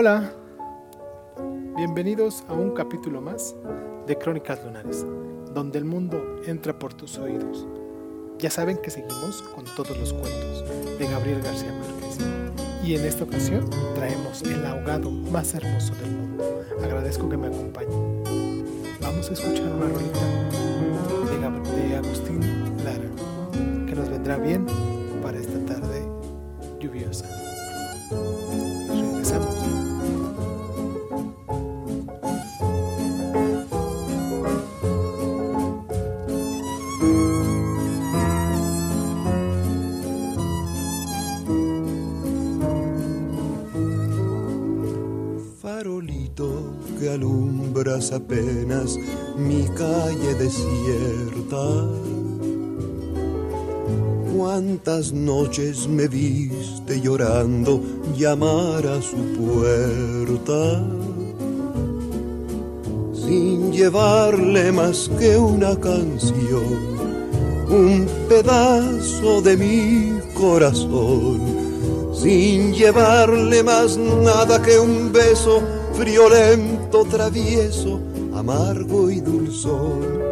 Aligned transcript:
Hola, 0.00 0.32
bienvenidos 1.76 2.44
a 2.46 2.52
un 2.52 2.70
capítulo 2.70 3.20
más 3.20 3.56
de 4.06 4.16
Crónicas 4.16 4.64
Lunares, 4.64 5.04
donde 5.52 5.78
el 5.78 5.84
mundo 5.84 6.36
entra 6.46 6.78
por 6.78 6.94
tus 6.94 7.18
oídos. 7.18 7.66
Ya 8.38 8.48
saben 8.48 8.78
que 8.78 8.92
seguimos 8.92 9.42
con 9.42 9.64
todos 9.74 9.98
los 9.98 10.12
cuentos 10.12 10.64
de 11.00 11.04
Gabriel 11.04 11.42
García 11.42 11.72
Márquez 11.72 12.16
y 12.84 12.94
en 12.94 13.04
esta 13.04 13.24
ocasión 13.24 13.68
traemos 13.96 14.40
el 14.42 14.64
ahogado 14.66 15.10
más 15.10 15.52
hermoso 15.54 15.92
del 15.96 16.12
mundo. 16.12 16.44
Agradezco 16.80 17.28
que 17.28 17.36
me 17.36 17.48
acompañen. 17.48 18.22
Vamos 19.00 19.28
a 19.30 19.32
escuchar 19.32 19.66
una 19.66 19.88
rolita 19.88 20.20
de, 21.74 21.96
Agustín 21.96 22.40
Lara 22.84 23.10
que 23.84 23.96
nos 23.96 24.08
vendrá 24.08 24.36
bien 24.36 24.64
apenas 48.12 48.98
mi 49.36 49.64
calle 49.76 50.34
desierta. 50.34 51.66
Cuántas 54.36 55.12
noches 55.12 55.88
me 55.88 56.06
viste 56.06 57.00
llorando 57.00 57.82
llamar 58.16 58.86
a 58.86 59.02
su 59.02 59.16
puerta, 59.38 60.84
sin 63.12 63.72
llevarle 63.72 64.70
más 64.72 65.10
que 65.18 65.36
una 65.36 65.74
canción, 65.76 66.78
un 67.68 68.06
pedazo 68.28 69.42
de 69.42 69.56
mi 69.56 70.12
corazón 70.34 71.58
sin 72.20 72.72
llevarle 72.74 73.62
más 73.62 73.96
nada 73.96 74.60
que 74.60 74.78
un 74.78 75.12
beso 75.12 75.62
friolento, 75.94 76.77
travieso, 76.90 78.00
amargo 78.34 79.10
y 79.10 79.20
dulzón. 79.20 80.27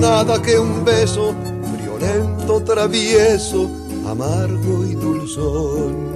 Nada 0.00 0.40
que 0.40 0.58
un 0.58 0.84
beso 0.84 1.34
friolento, 1.74 2.62
travieso, 2.62 3.70
amargo 4.06 4.84
y 4.84 4.94
dulzón. 4.94 6.13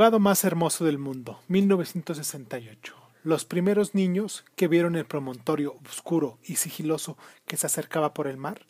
El 0.00 0.04
ahogado 0.04 0.18
más 0.18 0.44
hermoso 0.44 0.86
del 0.86 0.96
mundo, 0.96 1.40
1968. 1.48 2.94
Los 3.22 3.44
primeros 3.44 3.94
niños 3.94 4.46
que 4.56 4.66
vieron 4.66 4.96
el 4.96 5.04
promontorio 5.04 5.76
oscuro 5.86 6.38
y 6.42 6.56
sigiloso 6.56 7.18
que 7.44 7.58
se 7.58 7.66
acercaba 7.66 8.14
por 8.14 8.26
el 8.26 8.38
mar, 8.38 8.62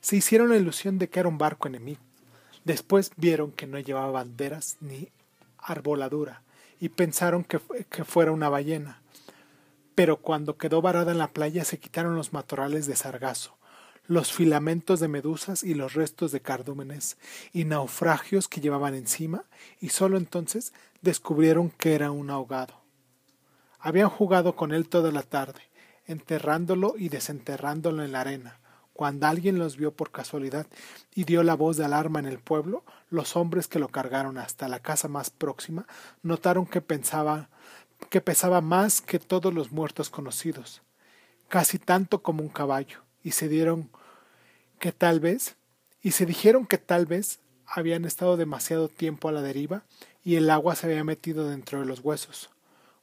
se 0.00 0.16
hicieron 0.16 0.48
la 0.48 0.56
ilusión 0.56 0.98
de 0.98 1.08
que 1.08 1.20
era 1.20 1.28
un 1.28 1.38
barco 1.38 1.68
enemigo. 1.68 2.00
Después 2.64 3.12
vieron 3.16 3.52
que 3.52 3.68
no 3.68 3.78
llevaba 3.78 4.10
banderas 4.10 4.76
ni 4.80 5.10
arboladura 5.56 6.42
y 6.80 6.88
pensaron 6.88 7.44
que, 7.44 7.60
que 7.88 8.02
fuera 8.02 8.32
una 8.32 8.48
ballena. 8.48 9.02
Pero 9.94 10.16
cuando 10.16 10.56
quedó 10.56 10.82
varada 10.82 11.12
en 11.12 11.18
la 11.18 11.28
playa 11.28 11.64
se 11.64 11.78
quitaron 11.78 12.16
los 12.16 12.32
matorrales 12.32 12.88
de 12.88 12.96
sargazo, 12.96 13.56
los 14.12 14.32
filamentos 14.32 15.00
de 15.00 15.08
medusas 15.08 15.62
y 15.62 15.74
los 15.74 15.94
restos 15.94 16.32
de 16.32 16.40
cardúmenes 16.40 17.16
y 17.52 17.64
naufragios 17.64 18.48
que 18.48 18.60
llevaban 18.60 18.94
encima, 18.94 19.44
y 19.80 19.88
sólo 19.88 20.18
entonces 20.18 20.72
descubrieron 21.00 21.70
que 21.70 21.94
era 21.94 22.10
un 22.10 22.30
ahogado. 22.30 22.74
Habían 23.78 24.10
jugado 24.10 24.54
con 24.54 24.72
él 24.72 24.88
toda 24.88 25.10
la 25.10 25.22
tarde, 25.22 25.62
enterrándolo 26.06 26.94
y 26.96 27.08
desenterrándolo 27.08 28.04
en 28.04 28.12
la 28.12 28.20
arena. 28.20 28.58
Cuando 28.92 29.26
alguien 29.26 29.58
los 29.58 29.76
vio 29.76 29.92
por 29.92 30.12
casualidad 30.12 30.66
y 31.14 31.24
dio 31.24 31.42
la 31.42 31.54
voz 31.54 31.78
de 31.78 31.84
alarma 31.86 32.18
en 32.18 32.26
el 32.26 32.38
pueblo, 32.38 32.84
los 33.08 33.36
hombres 33.36 33.66
que 33.66 33.78
lo 33.78 33.88
cargaron 33.88 34.36
hasta 34.36 34.68
la 34.68 34.80
casa 34.80 35.08
más 35.08 35.30
próxima 35.30 35.86
notaron 36.22 36.66
que 36.66 36.80
pensaba 36.80 37.48
que 38.10 38.20
pesaba 38.20 38.60
más 38.60 39.00
que 39.00 39.18
todos 39.18 39.54
los 39.54 39.72
muertos 39.72 40.10
conocidos, 40.10 40.82
casi 41.48 41.78
tanto 41.78 42.20
como 42.20 42.42
un 42.42 42.48
caballo, 42.48 42.98
y 43.22 43.30
se 43.30 43.48
dieron 43.48 43.90
que 44.82 44.90
tal 44.90 45.20
vez, 45.20 45.54
y 46.02 46.10
se 46.10 46.26
dijeron 46.26 46.66
que 46.66 46.76
tal 46.76 47.06
vez 47.06 47.38
habían 47.66 48.04
estado 48.04 48.36
demasiado 48.36 48.88
tiempo 48.88 49.28
a 49.28 49.32
la 49.32 49.40
deriva 49.40 49.84
y 50.24 50.34
el 50.34 50.50
agua 50.50 50.74
se 50.74 50.88
había 50.88 51.04
metido 51.04 51.48
dentro 51.48 51.78
de 51.78 51.86
los 51.86 52.00
huesos. 52.00 52.50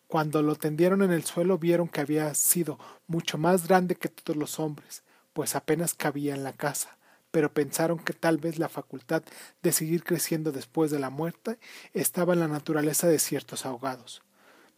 Cuando 0.09 0.41
lo 0.41 0.57
tendieron 0.57 1.03
en 1.03 1.13
el 1.13 1.23
suelo 1.23 1.57
vieron 1.57 1.87
que 1.87 2.01
había 2.01 2.35
sido 2.35 2.77
mucho 3.07 3.37
más 3.37 3.65
grande 3.65 3.95
que 3.95 4.09
todos 4.09 4.35
los 4.35 4.59
hombres, 4.59 5.03
pues 5.31 5.55
apenas 5.55 5.93
cabía 5.93 6.35
en 6.35 6.43
la 6.43 6.51
casa, 6.51 6.97
pero 7.31 7.53
pensaron 7.53 7.97
que 7.97 8.11
tal 8.11 8.39
vez 8.39 8.59
la 8.59 8.67
facultad 8.67 9.23
de 9.63 9.71
seguir 9.71 10.03
creciendo 10.03 10.51
después 10.51 10.91
de 10.91 10.99
la 10.99 11.09
muerte 11.09 11.59
estaba 11.93 12.33
en 12.33 12.41
la 12.41 12.49
naturaleza 12.49 13.07
de 13.07 13.19
ciertos 13.19 13.65
ahogados. 13.65 14.21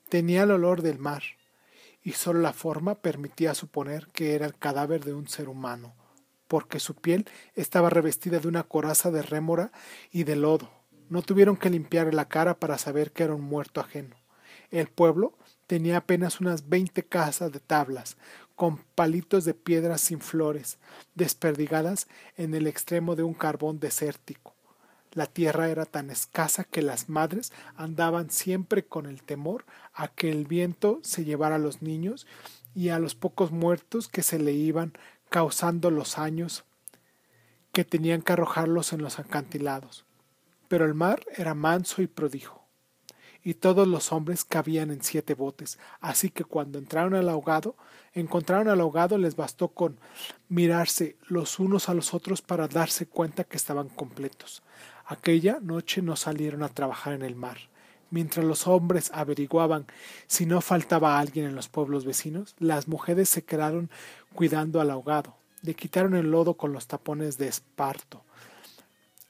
Tenía 0.07 0.43
el 0.43 0.51
olor 0.51 0.83
del 0.83 0.99
mar, 0.99 1.23
y 2.03 2.11
sólo 2.11 2.41
la 2.41 2.53
forma 2.53 2.93
permitía 2.93 3.55
suponer 3.55 4.05
que 4.13 4.35
era 4.35 4.45
el 4.45 4.55
cadáver 4.55 5.03
de 5.03 5.13
un 5.13 5.27
ser 5.27 5.49
humano, 5.49 5.95
porque 6.51 6.81
su 6.81 6.95
piel 6.95 7.29
estaba 7.55 7.89
revestida 7.89 8.39
de 8.39 8.49
una 8.49 8.63
coraza 8.63 9.09
de 9.09 9.21
rémora 9.21 9.71
y 10.11 10.25
de 10.25 10.35
lodo. 10.35 10.69
No 11.07 11.21
tuvieron 11.21 11.55
que 11.55 11.69
limpiar 11.69 12.13
la 12.13 12.27
cara 12.27 12.59
para 12.59 12.77
saber 12.77 13.13
que 13.13 13.23
era 13.23 13.33
un 13.33 13.41
muerto 13.41 13.79
ajeno. 13.79 14.17
El 14.69 14.89
pueblo 14.89 15.37
tenía 15.65 15.95
apenas 15.95 16.41
unas 16.41 16.67
veinte 16.67 17.03
casas 17.03 17.53
de 17.53 17.61
tablas, 17.61 18.17
con 18.53 18.79
palitos 18.95 19.45
de 19.45 19.53
piedras 19.53 20.01
sin 20.01 20.19
flores, 20.19 20.77
desperdigadas 21.15 22.09
en 22.35 22.53
el 22.53 22.67
extremo 22.67 23.15
de 23.15 23.23
un 23.23 23.33
carbón 23.33 23.79
desértico. 23.79 24.53
La 25.13 25.27
tierra 25.27 25.69
era 25.69 25.85
tan 25.85 26.09
escasa 26.09 26.65
que 26.65 26.81
las 26.81 27.07
madres 27.07 27.53
andaban 27.77 28.29
siempre 28.29 28.83
con 28.83 29.05
el 29.05 29.23
temor 29.23 29.63
a 29.93 30.09
que 30.09 30.29
el 30.29 30.47
viento 30.47 30.99
se 31.01 31.23
llevara 31.23 31.55
a 31.55 31.59
los 31.59 31.81
niños 31.81 32.27
y 32.75 32.89
a 32.89 32.99
los 32.99 33.15
pocos 33.15 33.51
muertos 33.51 34.09
que 34.09 34.21
se 34.21 34.37
le 34.37 34.51
iban 34.51 34.91
causando 35.31 35.91
los 35.91 36.17
años 36.17 36.65
que 37.71 37.85
tenían 37.85 38.21
que 38.21 38.33
arrojarlos 38.33 38.91
en 38.91 39.01
los 39.01 39.17
acantilados. 39.17 40.03
Pero 40.67 40.85
el 40.85 40.93
mar 40.93 41.23
era 41.37 41.53
manso 41.53 42.01
y 42.01 42.07
prodijo, 42.07 42.65
y 43.41 43.53
todos 43.53 43.87
los 43.87 44.11
hombres 44.11 44.43
cabían 44.43 44.91
en 44.91 45.01
siete 45.01 45.33
botes, 45.33 45.79
así 46.01 46.31
que 46.31 46.43
cuando 46.43 46.79
entraron 46.79 47.15
al 47.15 47.29
ahogado, 47.29 47.77
encontraron 48.13 48.67
al 48.67 48.81
ahogado 48.81 49.17
les 49.17 49.37
bastó 49.37 49.69
con 49.69 49.97
mirarse 50.49 51.15
los 51.29 51.59
unos 51.59 51.87
a 51.87 51.93
los 51.93 52.13
otros 52.13 52.41
para 52.41 52.67
darse 52.67 53.05
cuenta 53.05 53.45
que 53.45 53.55
estaban 53.55 53.87
completos. 53.87 54.63
Aquella 55.05 55.59
noche 55.61 56.01
no 56.01 56.17
salieron 56.17 56.61
a 56.61 56.69
trabajar 56.69 57.13
en 57.13 57.21
el 57.21 57.37
mar. 57.37 57.70
Mientras 58.11 58.45
los 58.45 58.67
hombres 58.67 59.09
averiguaban 59.13 59.87
si 60.27 60.45
no 60.45 60.59
faltaba 60.61 61.17
alguien 61.17 61.45
en 61.45 61.55
los 61.55 61.69
pueblos 61.69 62.05
vecinos, 62.05 62.55
las 62.59 62.87
mujeres 62.89 63.29
se 63.29 63.43
quedaron 63.43 63.89
cuidando 64.33 64.81
al 64.81 64.91
ahogado. 64.91 65.35
Le 65.61 65.75
quitaron 65.75 66.15
el 66.15 66.29
lodo 66.29 66.55
con 66.55 66.73
los 66.73 66.87
tapones 66.87 67.37
de 67.37 67.47
esparto. 67.47 68.21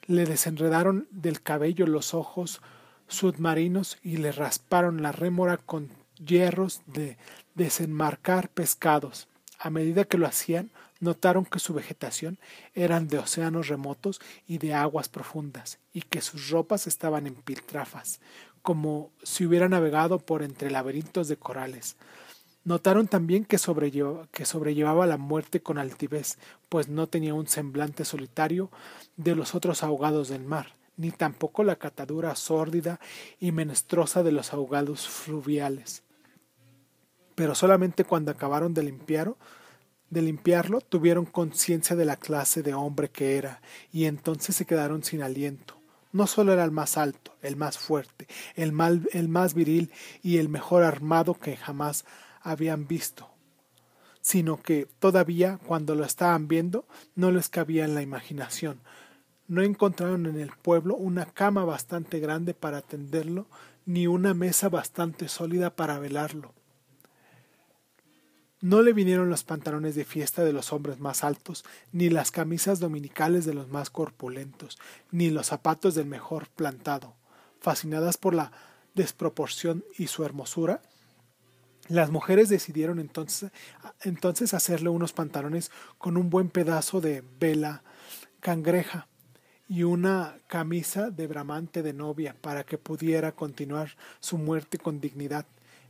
Le 0.06 0.26
desenredaron 0.26 1.06
del 1.12 1.42
cabello 1.42 1.86
los 1.86 2.12
ojos 2.12 2.60
submarinos 3.06 3.98
y 4.02 4.16
le 4.16 4.32
rasparon 4.32 5.00
la 5.00 5.12
rémora 5.12 5.58
con 5.58 5.90
hierros 6.16 6.82
de 6.86 7.16
desenmarcar 7.54 8.48
pescados. 8.48 9.28
A 9.60 9.70
medida 9.70 10.04
que 10.04 10.18
lo 10.18 10.26
hacían, 10.26 10.72
notaron 11.02 11.44
que 11.44 11.58
su 11.58 11.74
vegetación 11.74 12.38
eran 12.74 13.08
de 13.08 13.18
océanos 13.18 13.68
remotos 13.68 14.20
y 14.46 14.58
de 14.58 14.72
aguas 14.72 15.08
profundas, 15.08 15.78
y 15.92 16.02
que 16.02 16.20
sus 16.20 16.50
ropas 16.50 16.86
estaban 16.86 17.26
en 17.26 17.34
piltrafas, 17.34 18.20
como 18.62 19.10
si 19.22 19.44
hubiera 19.44 19.68
navegado 19.68 20.18
por 20.18 20.42
entre 20.42 20.70
laberintos 20.70 21.28
de 21.28 21.36
corales. 21.36 21.96
Notaron 22.64 23.08
también 23.08 23.44
que 23.44 23.58
sobrellevaba, 23.58 25.06
la 25.06 25.16
muerte 25.16 25.60
con 25.60 25.78
altivez, 25.78 26.38
pues 26.68 26.88
no 26.88 27.08
tenía 27.08 27.34
un 27.34 27.48
semblante 27.48 28.04
solitario 28.04 28.70
de 29.16 29.34
los 29.34 29.56
otros 29.56 29.82
ahogados 29.82 30.28
del 30.28 30.44
mar, 30.44 30.76
ni 30.96 31.10
tampoco 31.10 31.64
la 31.64 31.74
catadura 31.74 32.36
sórdida 32.36 33.00
y 33.40 33.50
menestrosa 33.50 34.22
de 34.22 34.30
los 34.30 34.52
ahogados 34.52 35.08
fluviales. 35.08 36.04
Pero 37.34 37.56
solamente 37.56 38.04
cuando 38.04 38.30
acabaron 38.30 38.74
de 38.74 38.84
limpiarlo, 38.84 39.38
de 40.10 40.22
limpiarlo 40.22 40.80
tuvieron 40.80 41.24
conciencia 41.24 41.96
de 41.96 42.04
la 42.04 42.16
clase 42.16 42.62
de 42.62 42.74
hombre 42.74 43.10
que 43.10 43.38
era, 43.38 43.60
y 43.90 44.04
entonces 44.04 44.54
se 44.54 44.66
quedaron 44.66 45.02
sin 45.02 45.22
aliento 45.22 45.81
no 46.12 46.26
solo 46.26 46.52
era 46.52 46.64
el 46.64 46.70
más 46.70 46.96
alto, 46.96 47.34
el 47.42 47.56
más 47.56 47.78
fuerte, 47.78 48.28
el, 48.54 48.72
el 49.12 49.28
más 49.28 49.54
viril 49.54 49.90
y 50.22 50.38
el 50.38 50.48
mejor 50.48 50.84
armado 50.84 51.34
que 51.34 51.56
jamás 51.56 52.04
habían 52.42 52.86
visto, 52.86 53.28
sino 54.20 54.60
que 54.60 54.86
todavía 54.98 55.58
cuando 55.66 55.94
lo 55.94 56.04
estaban 56.04 56.48
viendo 56.48 56.86
no 57.14 57.30
les 57.30 57.48
cabía 57.48 57.84
en 57.84 57.94
la 57.94 58.02
imaginación. 58.02 58.80
No 59.48 59.62
encontraron 59.62 60.26
en 60.26 60.38
el 60.38 60.50
pueblo 60.50 60.96
una 60.96 61.26
cama 61.26 61.64
bastante 61.64 62.20
grande 62.20 62.54
para 62.54 62.78
atenderlo, 62.78 63.46
ni 63.84 64.06
una 64.06 64.32
mesa 64.32 64.68
bastante 64.68 65.28
sólida 65.28 65.74
para 65.74 65.98
velarlo. 65.98 66.54
No 68.62 68.80
le 68.80 68.92
vinieron 68.92 69.28
los 69.28 69.42
pantalones 69.42 69.96
de 69.96 70.04
fiesta 70.04 70.44
de 70.44 70.52
los 70.52 70.72
hombres 70.72 71.00
más 71.00 71.24
altos, 71.24 71.64
ni 71.90 72.10
las 72.10 72.30
camisas 72.30 72.78
dominicales 72.78 73.44
de 73.44 73.54
los 73.54 73.68
más 73.68 73.90
corpulentos, 73.90 74.78
ni 75.10 75.30
los 75.30 75.48
zapatos 75.48 75.96
del 75.96 76.06
mejor 76.06 76.46
plantado. 76.46 77.16
Fascinadas 77.60 78.16
por 78.18 78.34
la 78.34 78.52
desproporción 78.94 79.84
y 79.98 80.06
su 80.06 80.24
hermosura, 80.24 80.80
las 81.88 82.12
mujeres 82.12 82.48
decidieron 82.48 83.00
entonces, 83.00 83.50
entonces 84.02 84.54
hacerle 84.54 84.90
unos 84.90 85.12
pantalones 85.12 85.72
con 85.98 86.16
un 86.16 86.30
buen 86.30 86.48
pedazo 86.48 87.00
de 87.00 87.24
vela 87.40 87.82
cangreja 88.38 89.08
y 89.66 89.82
una 89.82 90.36
camisa 90.46 91.10
de 91.10 91.26
bramante 91.26 91.82
de 91.82 91.94
novia 91.94 92.36
para 92.40 92.62
que 92.62 92.78
pudiera 92.78 93.32
continuar 93.32 93.96
su 94.20 94.38
muerte 94.38 94.78
con 94.78 95.00
dignidad 95.00 95.46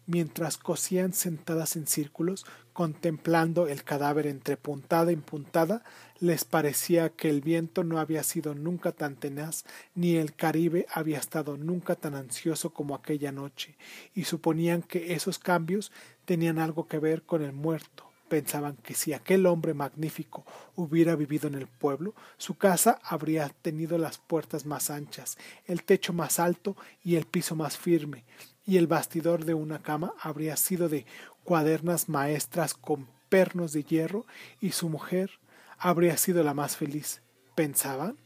mientras 0.07 0.59
cosían 0.59 1.13
sentadas 1.13 1.77
en 1.77 1.87
círculos, 1.87 2.45
contemplando 2.73 3.69
el 3.69 3.85
cadáver 3.85 4.27
entre 4.27 4.57
puntada 4.57 5.13
y 5.13 5.17
puntada, 5.17 5.85
les 6.21 6.45
parecía 6.45 7.11
que 7.11 7.29
el 7.29 7.41
viento 7.41 7.85
no 7.85 7.99
había 7.99 8.23
sido 8.23 8.55
nunca 8.55 8.93
tan 8.93 9.17
tenaz, 9.17 9.65
ni 9.95 10.17
el 10.17 10.35
Caribe 10.35 10.87
había 10.93 11.19
estado 11.19 11.57
nunca 11.57 11.97
tan 11.97 12.15
ansioso 12.15 12.71
como 12.71 12.95
aquella 12.95 13.33
noche, 13.33 13.77
y 14.15 14.25
suponían 14.25 14.83
que 14.83 15.15
esos 15.15 15.39
cambios 15.39 15.93
tenían 16.25 16.59
algo 16.59 16.87
que 16.87 16.99
ver 16.99 17.23
con 17.23 17.43
el 17.43 17.53
muerto. 17.53 18.09
Pensaban 18.29 18.77
que 18.77 18.95
si 18.95 19.13
aquel 19.13 19.45
hombre 19.45 19.75
magnífico 19.75 20.47
hubiera 20.75 21.17
vivido 21.17 21.49
en 21.49 21.55
el 21.55 21.67
pueblo, 21.67 22.15
su 22.39 22.57
casa 22.57 22.99
habría 23.03 23.51
tenido 23.51 23.99
las 23.99 24.17
puertas 24.17 24.65
más 24.65 24.89
anchas, 24.89 25.37
el 25.67 25.83
techo 25.83 26.15
más 26.15 26.39
alto 26.39 26.75
y 27.05 27.17
el 27.17 27.27
piso 27.27 27.57
más 27.57 27.77
firme, 27.77 28.25
y 28.65 28.77
el 28.77 28.87
bastidor 28.87 29.45
de 29.45 29.55
una 29.55 29.83
cama 29.83 30.15
habría 30.21 30.57
sido 30.57 30.89
de 30.89 31.07
cuadernas 31.45 32.09
maestras 32.09 32.75
con 32.75 33.09
pernos 33.29 33.73
de 33.73 33.83
hierro 33.83 34.27
y 34.61 34.73
su 34.73 34.89
mujer 34.89 35.31
habría 35.79 36.17
sido 36.17 36.45
la 36.45 36.55
más 36.55 36.77
feliz. 36.77 37.23
Pensaban 37.55 38.17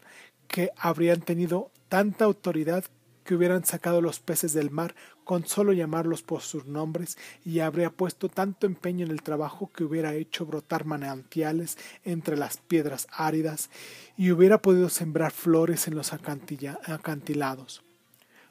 que 0.48 0.70
habrían 0.76 1.20
tenido 1.20 1.70
tanta 1.88 2.24
autoridad 2.24 2.84
que 3.24 3.34
hubieran 3.34 3.64
sacado 3.64 4.00
los 4.00 4.20
peces 4.20 4.52
del 4.52 4.70
mar 4.70 4.94
con 5.24 5.46
solo 5.46 5.72
llamarlos 5.72 6.22
por 6.22 6.42
sus 6.42 6.66
nombres 6.66 7.18
y 7.44 7.58
habría 7.58 7.90
puesto 7.90 8.28
tanto 8.28 8.66
empeño 8.66 9.04
en 9.04 9.10
el 9.10 9.22
trabajo 9.22 9.72
que 9.72 9.82
hubiera 9.82 10.14
hecho 10.14 10.46
brotar 10.46 10.84
manantiales 10.84 11.76
entre 12.04 12.36
las 12.36 12.58
piedras 12.58 13.08
áridas 13.10 13.68
y 14.16 14.30
hubiera 14.30 14.62
podido 14.62 14.88
sembrar 14.88 15.32
flores 15.32 15.88
en 15.88 15.96
los 15.96 16.12
acantilados 16.12 17.85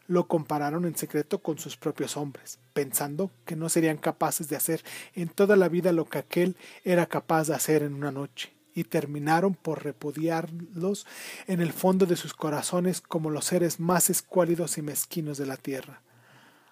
lo 0.07 0.27
compararon 0.27 0.85
en 0.85 0.95
secreto 0.95 1.39
con 1.39 1.57
sus 1.57 1.77
propios 1.77 2.17
hombres, 2.17 2.59
pensando 2.73 3.31
que 3.45 3.55
no 3.55 3.69
serían 3.69 3.97
capaces 3.97 4.49
de 4.49 4.55
hacer 4.55 4.83
en 5.13 5.29
toda 5.29 5.55
la 5.55 5.69
vida 5.69 5.91
lo 5.91 6.05
que 6.05 6.19
aquel 6.19 6.55
era 6.83 7.05
capaz 7.07 7.47
de 7.47 7.55
hacer 7.55 7.83
en 7.83 7.93
una 7.93 8.11
noche, 8.11 8.53
y 8.75 8.83
terminaron 8.83 9.55
por 9.55 9.83
repudiarlos 9.83 11.07
en 11.47 11.61
el 11.61 11.71
fondo 11.71 12.05
de 12.05 12.17
sus 12.17 12.33
corazones 12.33 13.01
como 13.01 13.29
los 13.29 13.45
seres 13.45 13.79
más 13.79 14.09
escuálidos 14.09 14.77
y 14.77 14.81
mezquinos 14.81 15.37
de 15.37 15.45
la 15.45 15.57
tierra. 15.57 16.01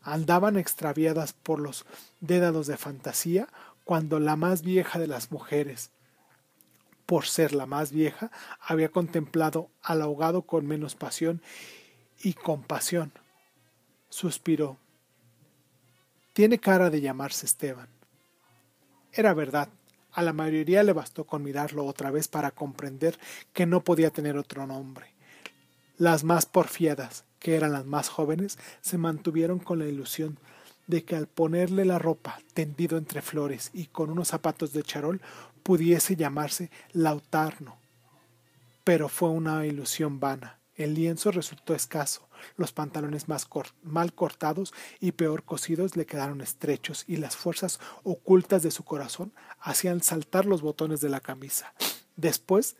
Andaban 0.04 0.58
extraviadas 0.58 1.32
por 1.32 1.60
los 1.60 1.86
dédalos 2.20 2.68
de 2.68 2.76
fantasía 2.76 3.48
cuando 3.86 4.20
la 4.20 4.36
más 4.36 4.62
vieja 4.62 5.00
de 5.00 5.08
las 5.08 5.32
mujeres, 5.32 5.92
por 7.06 7.26
ser 7.26 7.54
la 7.54 7.66
más 7.66 7.92
vieja, 7.92 8.32
había 8.62 8.90
contemplado 8.90 9.70
al 9.82 10.02
ahogado 10.02 10.44
con 10.44 10.66
menos 10.66 10.96
pasión 10.96 11.42
y 12.22 12.34
compasión, 12.34 13.12
suspiró. 14.14 14.78
Tiene 16.34 16.60
cara 16.60 16.92
de 16.92 17.02
llamarse 17.02 17.48
Esteban. 17.48 17.90
Era 19.12 19.34
verdad. 19.34 19.70
A 20.12 20.22
la 20.22 20.34
mayoría 20.34 20.84
le 20.84 20.94
bastó 20.94 21.26
con 21.26 21.42
mirarlo 21.42 21.84
otra 21.86 22.12
vez 22.12 22.28
para 22.28 22.52
comprender 22.52 23.18
que 23.54 23.66
no 23.66 23.84
podía 23.84 24.12
tener 24.12 24.38
otro 24.38 24.68
nombre. 24.68 25.08
Las 25.98 26.24
más 26.24 26.46
porfiadas, 26.46 27.26
que 27.40 27.56
eran 27.56 27.74
las 27.74 27.86
más 27.86 28.10
jóvenes, 28.10 28.60
se 28.82 29.00
mantuvieron 29.00 29.58
con 29.58 29.80
la 29.80 29.88
ilusión 29.88 30.38
de 30.86 31.04
que 31.04 31.16
al 31.16 31.26
ponerle 31.26 31.84
la 31.84 31.98
ropa 31.98 32.40
tendido 32.54 33.00
entre 33.00 33.24
flores 33.24 33.72
y 33.74 33.88
con 33.88 34.12
unos 34.12 34.28
zapatos 34.28 34.74
de 34.74 34.84
charol 34.84 35.22
pudiese 35.64 36.16
llamarse 36.16 36.70
Lautarno. 36.92 37.78
Pero 38.84 39.10
fue 39.10 39.30
una 39.30 39.66
ilusión 39.66 40.20
vana. 40.20 40.60
El 40.76 40.94
lienzo 40.94 41.32
resultó 41.32 41.74
escaso, 41.74 42.28
los 42.56 42.74
pantalones 42.74 43.28
más 43.28 43.48
mal 43.84 44.14
cortados 44.14 44.74
y 45.00 45.14
peor 45.14 45.44
cosidos 45.44 45.96
le 45.96 46.06
quedaron 46.06 46.42
estrechos 46.42 47.04
y 47.08 47.18
las 47.18 47.36
fuerzas 47.36 47.80
ocultas 48.04 48.64
de 48.64 48.72
su 48.72 48.84
corazón 48.84 49.34
hacían 49.60 50.02
saltar 50.02 50.46
los 50.46 50.62
botones 50.62 51.02
de 51.02 51.10
la 51.10 51.20
camisa. 51.20 51.74
Después, 52.16 52.76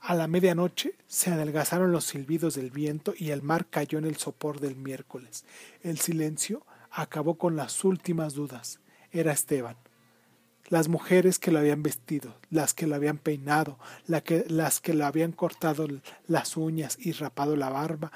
a 0.00 0.14
la 0.14 0.26
medianoche, 0.26 0.96
se 1.06 1.30
adelgazaron 1.30 1.92
los 1.92 2.04
silbidos 2.04 2.54
del 2.54 2.70
viento 2.70 3.14
y 3.16 3.30
el 3.30 3.42
mar 3.42 3.66
cayó 3.68 3.98
en 3.98 4.04
el 4.04 4.16
sopor 4.16 4.60
del 4.60 4.76
miércoles. 4.76 5.44
El 5.82 5.98
silencio 5.98 6.66
acabó 6.90 7.38
con 7.38 7.56
las 7.56 7.84
últimas 7.84 8.34
dudas. 8.34 8.80
Era 9.12 9.32
Esteban 9.32 9.76
las 10.72 10.88
mujeres 10.88 11.38
que 11.38 11.50
lo 11.50 11.58
habían 11.58 11.82
vestido, 11.82 12.34
las 12.48 12.72
que 12.72 12.86
lo 12.86 12.94
habían 12.94 13.18
peinado, 13.18 13.78
que, 14.24 14.46
las 14.48 14.80
que 14.80 14.94
le 14.94 15.04
habían 15.04 15.32
cortado 15.32 15.86
las 16.26 16.56
uñas 16.56 16.96
y 16.98 17.12
rapado 17.12 17.56
la 17.56 17.68
barba, 17.68 18.10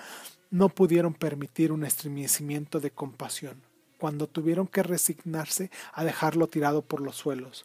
no 0.51 0.69
pudieron 0.69 1.15
permitir 1.15 1.73
un 1.73 1.85
estremecimiento 1.85 2.81
de 2.81 2.91
compasión, 2.91 3.63
cuando 3.99 4.27
tuvieron 4.27 4.67
que 4.67 4.83
resignarse 4.83 5.71
a 5.93 6.05
dejarlo 6.05 6.47
tirado 6.47 6.83
por 6.83 7.01
los 7.01 7.17
suelos. 7.17 7.65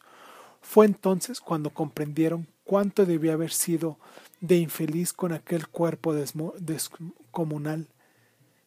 Fue 0.62 0.86
entonces 0.86 1.42
cuando 1.42 1.72
comprendieron 1.72 2.48
cuánto 2.64 3.06
debía 3.06 3.34
haber 3.34 3.52
sido 3.52 3.98
de 4.40 4.58
infeliz 4.58 5.14
con 5.14 5.34
aquel 5.34 5.68
cuerpo 5.68 6.14
descomunal, 6.14 7.88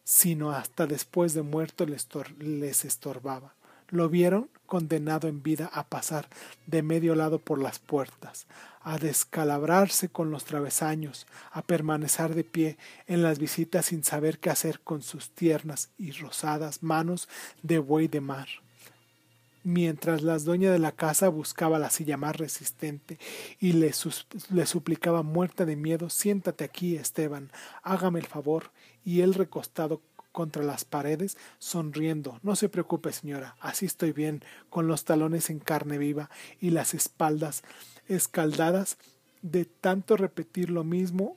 sino 0.02 0.50
hasta 0.50 0.86
después 0.86 1.34
de 1.34 1.42
muerto 1.42 1.86
les 1.86 2.84
estorbaba. 2.84 3.54
Lo 3.88 4.08
vieron 4.08 4.50
condenado 4.66 5.28
en 5.28 5.42
vida 5.42 5.70
a 5.72 5.84
pasar 5.88 6.28
de 6.66 6.82
medio 6.82 7.14
lado 7.14 7.38
por 7.38 7.60
las 7.60 7.78
puertas, 7.78 8.46
a 8.82 8.98
descalabrarse 8.98 10.08
con 10.08 10.30
los 10.30 10.44
travesaños, 10.44 11.26
a 11.52 11.62
permanecer 11.62 12.34
de 12.34 12.44
pie 12.44 12.76
en 13.06 13.22
las 13.22 13.38
visitas 13.38 13.86
sin 13.86 14.04
saber 14.04 14.38
qué 14.38 14.50
hacer 14.50 14.80
con 14.80 15.02
sus 15.02 15.30
tiernas 15.30 15.90
y 15.98 16.12
rosadas 16.12 16.82
manos 16.82 17.28
de 17.62 17.78
buey 17.78 18.08
de 18.08 18.20
mar. 18.20 18.48
Mientras 19.66 20.20
la 20.20 20.38
dueña 20.38 20.70
de 20.70 20.78
la 20.78 20.92
casa 20.92 21.30
buscaba 21.30 21.78
la 21.78 21.88
silla 21.88 22.18
más 22.18 22.36
resistente 22.36 23.18
y 23.58 23.72
le, 23.72 23.92
le, 24.50 24.66
suplicaba 24.66 25.22
muerta 25.22 25.64
de 25.64 25.74
miedo 25.74 26.10
siéntate 26.10 26.64
aquí 26.64 26.96
Esteban 26.96 27.50
hágame 27.82 28.20
el 28.20 28.26
favor 28.26 28.72
y 29.06 29.22
él 29.22 29.32
recostado 29.32 30.02
contra 30.34 30.64
las 30.64 30.84
paredes 30.84 31.38
sonriendo. 31.60 32.40
No 32.42 32.56
se 32.56 32.68
preocupe 32.68 33.12
señora 33.12 33.56
así 33.60 33.86
estoy 33.86 34.10
bien 34.10 34.42
con 34.68 34.88
los 34.88 35.04
talones 35.04 35.48
en 35.48 35.60
carne 35.60 35.96
viva 35.96 36.28
y 36.60 36.70
las 36.70 36.92
espaldas 36.92 37.62
escaldadas 38.08 38.98
de 39.42 39.64
tanto 39.64 40.16
repetir 40.16 40.70
lo 40.70 40.82
mismo 40.82 41.36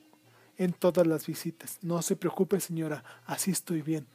en 0.56 0.72
todas 0.72 1.06
las 1.06 1.26
visitas. 1.26 1.78
No 1.80 2.02
se 2.02 2.16
preocupe 2.16 2.58
señora 2.58 3.04
así 3.24 3.52
estoy 3.52 3.82
bien. 3.82 4.08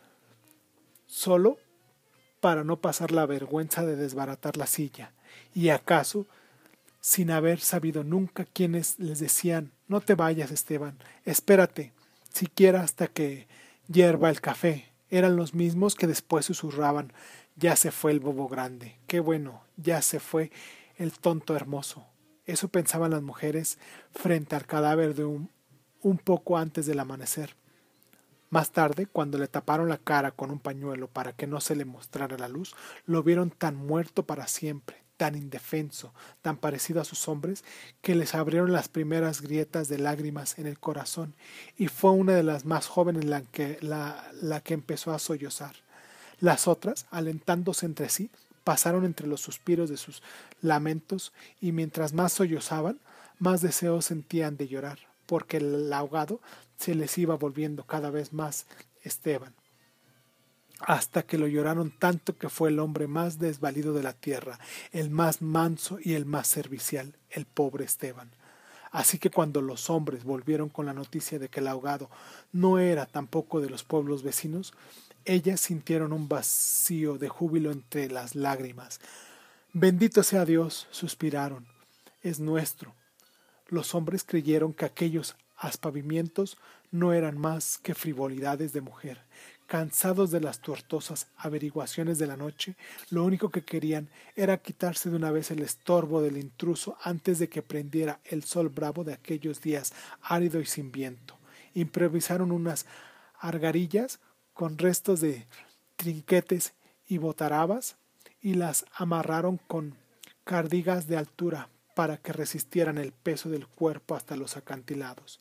Solo 1.08 1.58
para 2.42 2.66
no 2.66 2.82
pasar 2.82 3.12
la 3.12 3.26
vergüenza 3.26 3.86
de 3.86 3.96
desbaratar 3.96 4.58
la 4.58 4.68
silla, 4.68 5.14
y 5.56 5.70
acaso, 5.70 6.28
sin 7.00 7.32
haber 7.32 7.62
sabido 7.62 8.04
nunca 8.04 8.44
quienes 8.44 9.00
les 9.00 9.20
decían 9.20 9.72
No 9.88 10.02
te 10.02 10.16
vayas, 10.16 10.52
Esteban, 10.52 10.98
espérate, 11.24 11.94
siquiera 12.34 12.82
hasta 12.82 13.08
que 13.08 13.48
hierva 13.88 14.30
el 14.30 14.42
café, 14.42 14.92
eran 15.10 15.36
los 15.36 15.54
mismos 15.54 15.96
que 15.96 16.08
después 16.08 16.46
susurraban 16.46 17.14
Ya 17.56 17.76
se 17.76 17.92
fue 17.92 18.12
el 18.12 18.20
bobo 18.20 18.48
grande, 18.48 18.98
qué 19.06 19.20
bueno, 19.20 19.62
ya 19.78 20.02
se 20.02 20.20
fue 20.20 20.52
el 20.98 21.12
tonto 21.12 21.56
hermoso. 21.56 22.06
Eso 22.46 22.68
pensaban 22.68 23.12
las 23.12 23.22
mujeres 23.22 23.78
frente 24.12 24.56
al 24.56 24.66
cadáver 24.66 25.14
de 25.14 25.26
un, 25.26 25.50
un 26.02 26.18
poco 26.18 26.58
antes 26.58 26.86
del 26.86 27.00
amanecer. 27.00 27.56
Más 28.50 28.72
tarde, 28.72 29.06
cuando 29.06 29.38
le 29.38 29.48
taparon 29.48 29.90
la 29.90 29.98
cara 29.98 30.32
con 30.32 30.52
un 30.52 30.60
pañuelo 30.60 31.08
para 31.08 31.34
que 31.34 31.48
no 31.48 31.62
se 31.62 31.76
le 31.76 31.86
mostrara 31.86 32.38
la 32.38 32.48
luz, 32.48 32.76
lo 33.06 33.24
vieron 33.24 33.50
tan 33.50 33.76
muerto 33.76 34.26
para 34.26 34.48
siempre, 34.48 35.03
tan 35.18 35.36
indefenso, 35.36 36.14
tan 36.42 36.58
parecido 36.58 37.02
a 37.02 37.06
sus 37.06 37.28
hombres, 37.28 37.64
que 38.02 38.16
les 38.16 38.36
abrieron 38.36 38.72
las 38.72 38.90
primeras 38.90 39.42
grietas 39.42 39.88
de 39.88 40.00
lágrimas 40.00 40.58
en 40.60 40.68
el 40.68 40.80
corazón, 40.80 41.34
y 41.78 41.88
fue 41.88 42.12
una 42.12 42.34
de 42.34 42.44
las 42.44 42.66
más 42.66 42.88
jóvenes 42.88 43.26
la 43.26 43.42
que, 43.42 43.78
la, 43.82 44.32
la 44.42 44.62
que 44.62 44.74
empezó 44.74 45.14
a 45.14 45.20
sollozar. 45.20 45.76
Las 46.40 46.68
otras, 46.68 47.06
alentándose 47.12 47.86
entre 47.86 48.10
sí, 48.10 48.30
pasaron 48.64 49.06
entre 49.06 49.28
los 49.28 49.42
suspiros 49.42 49.90
de 49.90 49.98
sus 49.98 50.22
lamentos, 50.62 51.34
y 51.62 51.72
mientras 51.72 52.14
más 52.14 52.34
sollozaban, 52.34 53.00
más 53.40 53.62
deseos 53.62 54.06
sentían 54.06 54.58
de 54.58 54.68
llorar, 54.68 55.00
porque 55.26 55.58
el 55.58 55.92
ahogado 55.94 56.40
se 56.78 56.96
les 56.96 57.18
iba 57.18 57.36
volviendo 57.36 57.86
cada 57.86 58.10
vez 58.10 58.34
más 58.34 58.66
Esteban, 59.04 59.54
hasta 60.86 61.24
que 61.24 61.38
lo 61.38 61.48
lloraron 61.48 61.92
tanto 61.92 62.38
que 62.38 62.50
fue 62.50 62.70
el 62.70 62.80
hombre 62.80 63.08
más 63.08 63.40
desvalido 63.40 63.94
de 63.94 64.04
la 64.04 64.14
tierra, 64.14 64.60
el 64.92 65.10
más 65.10 65.42
manso 65.42 65.98
y 66.02 66.14
el 66.14 66.26
más 66.26 66.48
servicial, 66.48 67.16
el 67.30 67.46
pobre 67.46 67.86
Esteban. 67.86 68.32
Así 68.92 69.18
que 69.18 69.32
cuando 69.32 69.62
los 69.62 69.90
hombres 69.90 70.24
volvieron 70.24 70.70
con 70.70 70.86
la 70.86 70.94
noticia 70.94 71.40
de 71.40 71.50
que 71.50 71.62
el 71.62 71.68
ahogado 71.68 72.10
no 72.52 72.78
era 72.78 73.06
tampoco 73.06 73.60
de 73.60 73.70
los 73.70 73.84
pueblos 73.84 74.22
vecinos, 74.22 74.74
ellas 75.26 75.62
sintieron 75.62 76.14
un 76.14 76.28
vacío 76.28 77.18
de 77.18 77.30
júbilo 77.30 77.72
entre 77.72 78.10
las 78.10 78.36
lágrimas. 78.36 79.00
Bendito 79.72 80.22
sea 80.22 80.46
Dios, 80.46 80.88
suspiraron, 80.92 81.66
es 82.22 82.40
nuestro. 82.40 82.94
Los 83.68 83.96
hombres 83.96 84.24
creyeron 84.24 84.74
que 84.74 84.86
aquellos 84.86 85.36
aspavimientos 85.58 86.58
no 86.92 87.14
eran 87.14 87.38
más 87.38 87.80
que 87.80 87.96
frivolidades 87.96 88.74
de 88.74 88.82
mujer. 88.82 89.24
Cansados 89.68 90.30
de 90.32 90.40
las 90.40 90.60
tortosas 90.60 91.28
averiguaciones 91.38 92.20
de 92.20 92.28
la 92.28 92.38
noche, 92.38 92.76
lo 93.10 93.24
único 93.24 93.50
que 93.50 93.64
querían 93.64 94.10
era 94.36 94.58
quitarse 94.58 95.10
de 95.10 95.16
una 95.16 95.32
vez 95.32 95.52
el 95.52 95.62
estorbo 95.62 96.22
del 96.22 96.38
intruso 96.38 96.98
antes 97.02 97.40
de 97.40 97.50
que 97.50 97.62
prendiera 97.62 98.20
el 98.26 98.44
sol 98.44 98.70
bravo 98.70 99.04
de 99.04 99.14
aquellos 99.14 99.62
días 99.62 99.94
árido 100.22 100.60
y 100.60 100.66
sin 100.66 100.92
viento. 100.92 101.38
Improvisaron 101.74 102.52
unas 102.52 102.86
argarillas 103.40 104.20
con 104.54 104.78
restos 104.78 105.22
de 105.22 105.48
trinquetes 105.96 106.74
y 107.08 107.18
botarabas 107.18 107.96
y 108.42 108.56
las 108.56 108.86
amarraron 108.94 109.58
con 109.58 109.96
cardigas 110.44 111.08
de 111.08 111.18
altura 111.18 111.70
para 111.96 112.18
que 112.18 112.34
resistieran 112.34 112.98
el 112.98 113.12
peso 113.12 113.50
del 113.50 113.68
cuerpo 113.68 114.16
hasta 114.16 114.36
los 114.36 114.58
acantilados. 114.58 115.40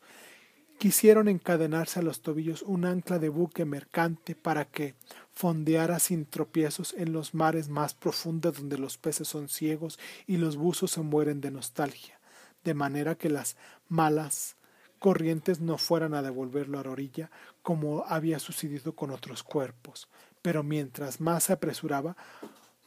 Quisieron 0.82 1.28
encadenarse 1.28 2.00
a 2.00 2.02
los 2.02 2.22
tobillos 2.22 2.62
un 2.62 2.84
ancla 2.84 3.20
de 3.20 3.28
buque 3.28 3.64
mercante 3.64 4.34
para 4.34 4.64
que 4.64 4.96
fondeara 5.32 6.00
sin 6.00 6.26
tropiezos 6.26 6.92
en 6.98 7.12
los 7.12 7.34
mares 7.34 7.68
más 7.68 7.94
profundos 7.94 8.56
donde 8.56 8.78
los 8.78 8.98
peces 8.98 9.28
son 9.28 9.48
ciegos 9.48 10.00
y 10.26 10.38
los 10.38 10.56
buzos 10.56 10.90
se 10.90 11.02
mueren 11.02 11.40
de 11.40 11.52
nostalgia, 11.52 12.18
de 12.64 12.74
manera 12.74 13.14
que 13.14 13.30
las 13.30 13.56
malas 13.88 14.56
corrientes 14.98 15.60
no 15.60 15.78
fueran 15.78 16.14
a 16.14 16.22
devolverlo 16.22 16.80
a 16.80 16.82
la 16.82 16.90
orilla 16.90 17.30
como 17.62 18.04
había 18.08 18.40
sucedido 18.40 18.96
con 18.96 19.12
otros 19.12 19.44
cuerpos. 19.44 20.08
Pero 20.42 20.64
mientras 20.64 21.20
más 21.20 21.44
se 21.44 21.52
apresuraba, 21.52 22.16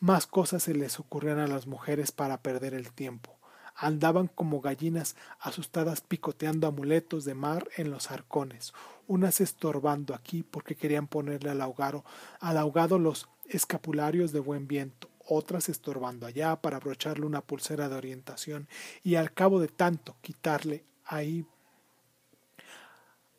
más 0.02 0.28
cosas 0.28 0.64
se 0.64 0.74
les 0.74 1.00
ocurrían 1.00 1.40
a 1.40 1.48
las 1.48 1.66
mujeres 1.66 2.12
para 2.12 2.42
perder 2.42 2.74
el 2.74 2.92
tiempo 2.92 3.35
andaban 3.76 4.28
como 4.28 4.62
gallinas 4.62 5.16
asustadas 5.40 6.02
picoteando 6.02 6.68
amuletos 6.68 7.26
de 7.26 7.36
mar 7.36 7.68
en 7.78 7.92
los 7.92 8.12
arcones, 8.12 8.74
unas 9.08 9.42
estorbando 9.42 10.14
aquí 10.16 10.44
porque 10.44 10.76
querían 10.76 11.08
ponerle 11.08 11.50
al 11.50 11.62
ahogado, 11.62 12.06
al 12.40 12.58
ahogado 12.58 13.00
los 13.00 13.28
escapularios 13.46 14.32
de 14.32 14.40
buen 14.40 14.68
viento, 14.68 15.10
otras 15.28 15.70
estorbando 15.70 16.26
allá 16.26 16.56
para 16.56 16.78
abrocharle 16.78 17.26
una 17.26 17.42
pulsera 17.42 17.90
de 17.90 17.96
orientación 17.96 18.68
y 19.04 19.16
al 19.16 19.34
cabo 19.34 19.60
de 19.60 19.68
tanto 19.68 20.16
quitarle 20.22 20.86
ahí 21.06 21.46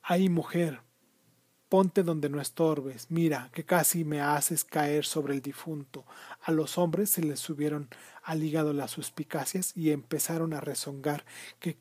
ahí 0.02 0.28
mujer 0.28 0.80
ponte 1.68 2.02
donde 2.02 2.28
no 2.28 2.40
estorbes, 2.40 3.10
mira, 3.10 3.50
que 3.52 3.64
casi 3.64 4.04
me 4.04 4.20
haces 4.20 4.64
caer 4.64 5.04
sobre 5.04 5.34
el 5.34 5.42
difunto. 5.42 6.04
A 6.42 6.52
los 6.52 6.78
hombres 6.78 7.10
se 7.10 7.22
les 7.22 7.40
subieron 7.40 7.88
al 8.26 8.42
hígado 8.42 8.72
las 8.72 8.90
suspicacias 8.90 9.72
y 9.76 9.92
empezaron 9.92 10.52
a 10.52 10.60
rezongar 10.60 11.24
que 11.60 11.78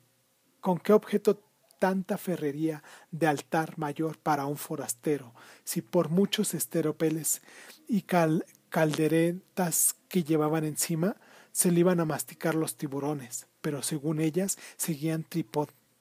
con 0.61 0.77
qué 0.77 0.93
objeto 0.93 1.43
tanta 1.79 2.17
ferrería 2.17 2.83
de 3.11 3.27
altar 3.27 3.77
mayor 3.77 4.17
para 4.19 4.45
un 4.45 4.55
forastero, 4.55 5.33
si 5.63 5.81
por 5.81 6.09
muchos 6.09 6.53
esteropeles 6.53 7.41
y 7.87 8.05
calderetas 8.69 9.95
que 10.07 10.23
llevaban 10.23 10.63
encima 10.63 11.17
se 11.51 11.71
le 11.71 11.79
iban 11.79 11.99
a 11.99 12.05
masticar 12.05 12.53
los 12.53 12.75
tiburones, 12.75 13.47
pero 13.61 13.81
según 13.81 14.19
ellas 14.21 14.57
seguían 14.77 15.25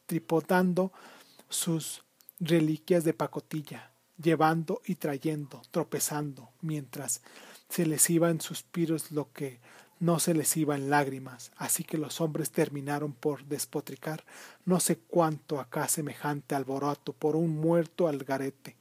tripotando 0.06 0.92
sus 1.48 2.04
reliquias 2.38 3.04
de 3.04 3.14
pacotilla, 3.14 3.92
llevando 4.22 4.82
y 4.84 4.96
trayendo, 4.96 5.62
tropezando, 5.70 6.50
mientras 6.60 7.22
se 7.68 7.86
les 7.86 8.10
iba 8.10 8.30
en 8.30 8.40
suspiros 8.40 9.10
lo 9.10 9.32
que 9.32 9.60
no 10.00 10.18
se 10.18 10.34
les 10.34 10.56
iba 10.56 10.74
en 10.74 10.90
lágrimas, 10.90 11.52
así 11.56 11.84
que 11.84 11.98
los 11.98 12.20
hombres 12.20 12.50
terminaron 12.50 13.12
por 13.12 13.44
despotricar 13.44 14.24
no 14.64 14.80
sé 14.80 14.98
cuánto 14.98 15.60
acá 15.60 15.88
semejante 15.88 16.54
alboroto 16.54 17.12
por 17.12 17.36
un 17.36 17.56
muerto 17.56 18.08
algarete, 18.08 18.76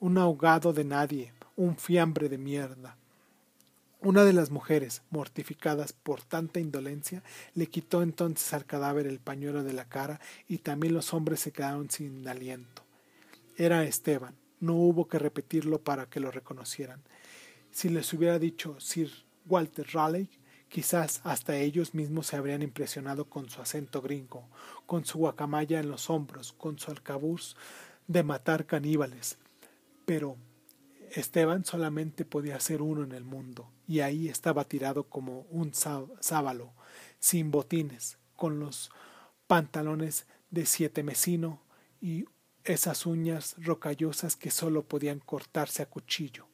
un 0.00 0.18
ahogado 0.18 0.72
de 0.72 0.84
nadie, 0.84 1.32
un 1.56 1.76
fiambre 1.76 2.28
de 2.28 2.38
mierda. 2.38 2.96
Una 4.00 4.24
de 4.24 4.34
las 4.34 4.50
mujeres, 4.50 5.02
mortificadas 5.08 5.94
por 5.94 6.22
tanta 6.22 6.60
indolencia, 6.60 7.22
le 7.54 7.68
quitó 7.68 8.02
entonces 8.02 8.52
al 8.52 8.66
cadáver 8.66 9.06
el 9.06 9.18
pañuelo 9.18 9.62
de 9.62 9.72
la 9.72 9.86
cara 9.86 10.20
y 10.46 10.58
también 10.58 10.92
los 10.92 11.14
hombres 11.14 11.40
se 11.40 11.52
quedaron 11.52 11.90
sin 11.90 12.28
aliento. 12.28 12.82
Era 13.56 13.84
Esteban, 13.84 14.34
no 14.60 14.74
hubo 14.74 15.08
que 15.08 15.18
repetirlo 15.18 15.80
para 15.80 16.06
que 16.06 16.20
lo 16.20 16.30
reconocieran. 16.30 17.02
Si 17.70 17.88
les 17.88 18.12
hubiera 18.12 18.38
dicho 18.38 18.78
Sir 18.78 19.10
Walter 19.46 19.86
Raleigh, 19.92 20.30
quizás 20.68 21.20
hasta 21.24 21.56
ellos 21.56 21.94
mismos 21.94 22.28
se 22.28 22.36
habrían 22.36 22.62
impresionado 22.62 23.26
con 23.26 23.48
su 23.50 23.60
acento 23.60 24.02
gringo, 24.02 24.48
con 24.86 25.04
su 25.04 25.18
guacamaya 25.18 25.80
en 25.80 25.88
los 25.88 26.10
hombros, 26.10 26.52
con 26.52 26.78
su 26.78 26.90
alcabuz 26.90 27.56
de 28.06 28.22
matar 28.22 28.66
caníbales. 28.66 29.38
Pero 30.04 30.36
Esteban 31.12 31.64
solamente 31.64 32.24
podía 32.24 32.58
ser 32.60 32.82
uno 32.82 33.04
en 33.04 33.12
el 33.12 33.24
mundo, 33.24 33.70
y 33.86 34.00
ahí 34.00 34.28
estaba 34.28 34.64
tirado 34.64 35.04
como 35.04 35.46
un 35.50 35.72
sábalo, 35.74 36.72
sin 37.20 37.50
botines, 37.50 38.18
con 38.34 38.58
los 38.58 38.90
pantalones 39.46 40.26
de 40.50 40.66
siete 40.66 41.02
mesino 41.02 41.62
y 42.00 42.24
esas 42.64 43.06
uñas 43.06 43.54
rocallosas 43.58 44.36
que 44.36 44.50
sólo 44.50 44.88
podían 44.88 45.20
cortarse 45.20 45.82
a 45.82 45.86
cuchillo. 45.86 46.46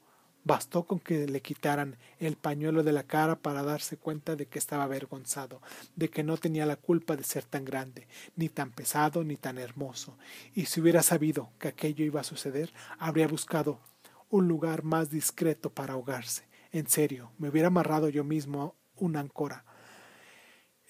Bastó 0.43 0.85
con 0.85 1.01
que 1.01 1.27
le 1.27 1.43
quitaran 1.43 1.97
el 2.19 2.37
pañuelo 2.37 2.83
de 2.83 2.93
la 2.93 3.03
cara 3.03 3.37
para 3.37 3.63
darse 3.63 3.97
cuenta 3.97 4.37
de 4.37 4.47
que 4.47 4.59
estaba 4.59 4.85
avergonzado, 4.85 5.61
de 5.97 6.09
que 6.09 6.23
no 6.23 6.37
tenía 6.39 6.65
la 6.67 6.77
culpa 6.77 7.17
de 7.17 7.25
ser 7.25 7.45
tan 7.45 7.65
grande, 7.65 8.09
ni 8.37 8.49
tan 8.49 8.71
pesado, 8.71 9.23
ni 9.23 9.37
tan 9.37 9.59
hermoso. 9.59 10.17
Y 10.55 10.67
si 10.67 10.81
hubiera 10.81 11.03
sabido 11.03 11.51
que 11.59 11.69
aquello 11.69 12.05
iba 12.05 12.21
a 12.21 12.25
suceder, 12.25 12.73
habría 12.99 13.29
buscado 13.29 13.81
un 14.31 14.49
lugar 14.49 14.83
más 14.83 15.11
discreto 15.11 15.71
para 15.71 15.93
ahogarse. 15.93 16.49
En 16.73 16.89
serio, 16.89 17.33
me 17.39 17.49
hubiera 17.49 17.69
amarrado 17.69 18.09
yo 18.09 18.25
mismo 18.25 18.77
una 18.97 19.21
ancora, 19.21 19.65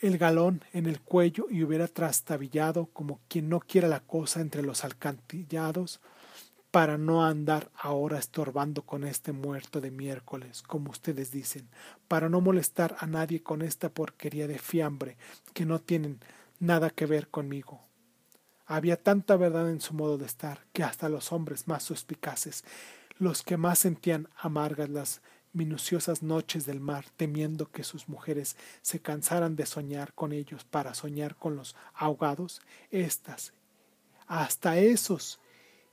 el 0.01 0.17
galón 0.19 0.65
en 0.73 0.87
el 0.87 1.01
cuello 1.01 1.47
y 1.51 1.63
hubiera 1.63 1.87
trastabillado 1.87 2.87
como 2.87 3.21
quien 3.29 3.49
no 3.49 3.61
quiera 3.61 3.89
la 3.89 4.01
cosa 4.01 4.41
entre 4.41 4.63
los 4.63 4.85
alcantillados 4.85 6.01
para 6.71 6.99
no 6.99 7.25
andar 7.25 7.71
ahora 7.75 8.19
estorbando 8.19 8.83
con 8.83 9.05
este 9.05 9.33
muerto 9.33 9.81
de 9.81 9.91
miércoles, 9.91 10.63
como 10.63 10.91
ustedes 10.91 11.33
dicen, 11.33 11.69
para 12.07 12.29
no 12.29 12.41
molestar 12.41 12.97
a 13.01 13.07
nadie 13.07 13.43
con 13.43 13.63
esta 13.63 13.89
porquería 13.89 14.47
de 14.47 14.59
fiambre 14.59 15.17
que 15.53 15.67
no 15.67 15.81
tienen 15.81 16.21
nada 16.61 16.91
que 16.91 17.07
ver 17.07 17.29
conmigo. 17.29 17.81
Había 18.67 18.97
tanta 18.97 19.37
verdad 19.37 19.69
en 19.69 19.81
su 19.81 19.95
modo 19.95 20.17
de 20.17 20.27
estar 20.27 20.65
que 20.73 20.85
hasta 20.85 21.09
los 21.09 21.33
hombres 21.33 21.67
más 21.67 21.83
suspicaces, 21.83 22.65
los 23.19 23.43
que 23.43 23.57
más 23.57 23.81
sentían 23.81 24.29
amargas 24.37 24.89
las 24.89 25.23
minuciosas 25.53 26.23
noches 26.23 26.67
del 26.67 26.79
mar, 26.79 27.07
temiendo 27.17 27.71
que 27.73 27.83
sus 27.83 28.09
mujeres 28.09 28.57
se 28.83 29.01
cansaran 29.01 29.57
de 29.57 29.67
soñar 29.67 30.15
con 30.15 30.33
ellos 30.33 30.63
para 30.63 30.95
soñar 30.95 31.35
con 31.35 31.57
los 31.57 31.75
ahogados, 31.95 32.63
éstas, 32.93 33.53
hasta 34.29 34.79
esos 34.79 35.41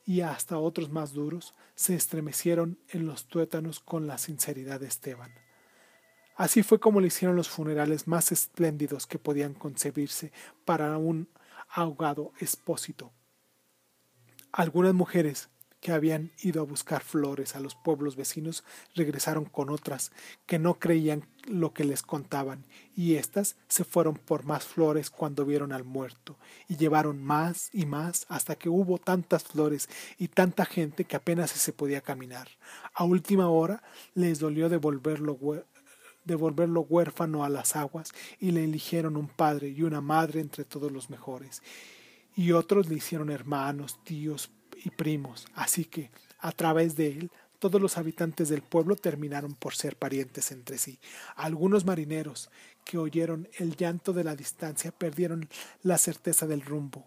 y 0.07 0.21
hasta 0.21 0.57
otros 0.57 0.89
más 0.89 1.11
duros, 1.11 1.53
se 1.75 1.93
estremecieron 1.93 2.79
en 2.87 3.05
los 3.05 3.25
tuétanos 3.25 3.81
con 3.81 4.07
la 4.07 4.17
sinceridad 4.17 4.79
de 4.79 4.87
Esteban. 4.87 5.33
Así 6.37 6.63
fue 6.63 6.79
como 6.79 7.01
le 7.01 7.07
hicieron 7.07 7.35
los 7.35 7.49
funerales 7.49 8.07
más 8.07 8.31
espléndidos 8.31 9.05
que 9.05 9.19
podían 9.19 9.53
concebirse 9.53 10.31
para 10.63 10.97
un 10.97 11.27
ahogado 11.67 12.31
expósito. 12.39 13.11
Algunas 14.53 14.93
mujeres 14.93 15.49
que 15.87 15.93
habían 15.93 16.31
ido 16.41 16.59
a 16.59 16.65
buscar 16.65 17.01
flores 17.01 17.55
a 17.55 17.61
los 17.61 17.73
pueblos 17.73 18.17
vecinos 18.17 18.65
regresaron 18.93 19.45
con 19.45 19.69
otras 19.69 20.11
que 20.45 20.59
no 20.59 20.79
creían 20.79 21.25
lo 21.45 21.73
que 21.73 21.85
les 21.85 22.01
contaban, 22.01 22.65
y 22.93 23.15
éstas 23.15 23.55
se 23.69 23.85
fueron 23.85 24.15
por 24.15 24.43
más 24.43 24.65
flores 24.65 25.09
cuando 25.09 25.45
vieron 25.45 25.71
al 25.71 25.85
muerto, 25.85 26.35
y 26.67 26.75
llevaron 26.75 27.23
más 27.23 27.69
y 27.71 27.85
más 27.85 28.25
hasta 28.27 28.55
que 28.55 28.67
hubo 28.67 28.97
tantas 28.97 29.45
flores 29.45 29.87
y 30.17 30.27
tanta 30.27 30.65
gente 30.65 31.05
que 31.05 31.15
apenas 31.15 31.51
se 31.51 31.71
podía 31.71 32.01
caminar. 32.01 32.49
A 32.93 33.05
última 33.05 33.47
hora 33.47 33.81
les 34.13 34.39
dolió 34.39 34.67
devolverlo 34.67 35.39
devolverlo 36.25 36.81
huérfano 36.81 37.45
a 37.45 37.49
las 37.49 37.77
aguas 37.77 38.11
y 38.41 38.51
le 38.51 38.65
eligieron 38.65 39.15
un 39.15 39.29
padre 39.29 39.69
y 39.69 39.83
una 39.83 40.01
madre 40.01 40.41
entre 40.41 40.65
todos 40.65 40.91
los 40.91 41.09
mejores. 41.09 41.63
Y 42.35 42.51
otros 42.51 42.89
le 42.89 42.95
hicieron 42.95 43.31
hermanos, 43.31 44.03
tíos, 44.03 44.51
primos, 44.91 45.47
así 45.55 45.85
que, 45.85 46.09
a 46.39 46.51
través 46.51 46.95
de 46.95 47.07
él, 47.07 47.31
todos 47.59 47.81
los 47.81 47.97
habitantes 47.97 48.49
del 48.49 48.61
pueblo 48.61 48.95
terminaron 48.95 49.53
por 49.55 49.75
ser 49.75 49.95
parientes 49.95 50.51
entre 50.51 50.77
sí. 50.77 50.99
Algunos 51.35 51.85
marineros 51.85 52.49
que 52.85 52.97
oyeron 52.97 53.49
el 53.57 53.75
llanto 53.75 54.13
de 54.13 54.23
la 54.23 54.35
distancia 54.35 54.91
perdieron 54.91 55.49
la 55.81 55.97
certeza 55.97 56.45
del 56.45 56.61
rumbo, 56.61 57.05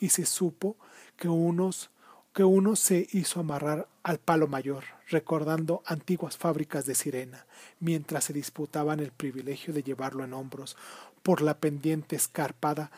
y 0.00 0.10
se 0.10 0.24
supo 0.26 0.76
que 1.16 1.28
unos 1.28 1.90
que 2.34 2.44
uno 2.44 2.76
se 2.76 3.08
hizo 3.10 3.40
amarrar 3.40 3.88
al 4.04 4.18
palo 4.18 4.46
mayor, 4.46 4.84
recordando 5.08 5.82
antiguas 5.86 6.36
fábricas 6.36 6.86
de 6.86 6.94
sirena, 6.94 7.46
mientras 7.80 8.24
se 8.24 8.32
disputaban 8.32 9.00
el 9.00 9.10
privilegio 9.10 9.74
de 9.74 9.82
llevarlo 9.82 10.22
en 10.22 10.34
hombros 10.34 10.76
por 11.24 11.42
la 11.42 11.58
pendiente 11.58 12.14
escarpada 12.14 12.92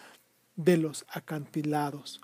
de 0.57 0.77
los 0.77 1.07
acantilados 1.09 2.21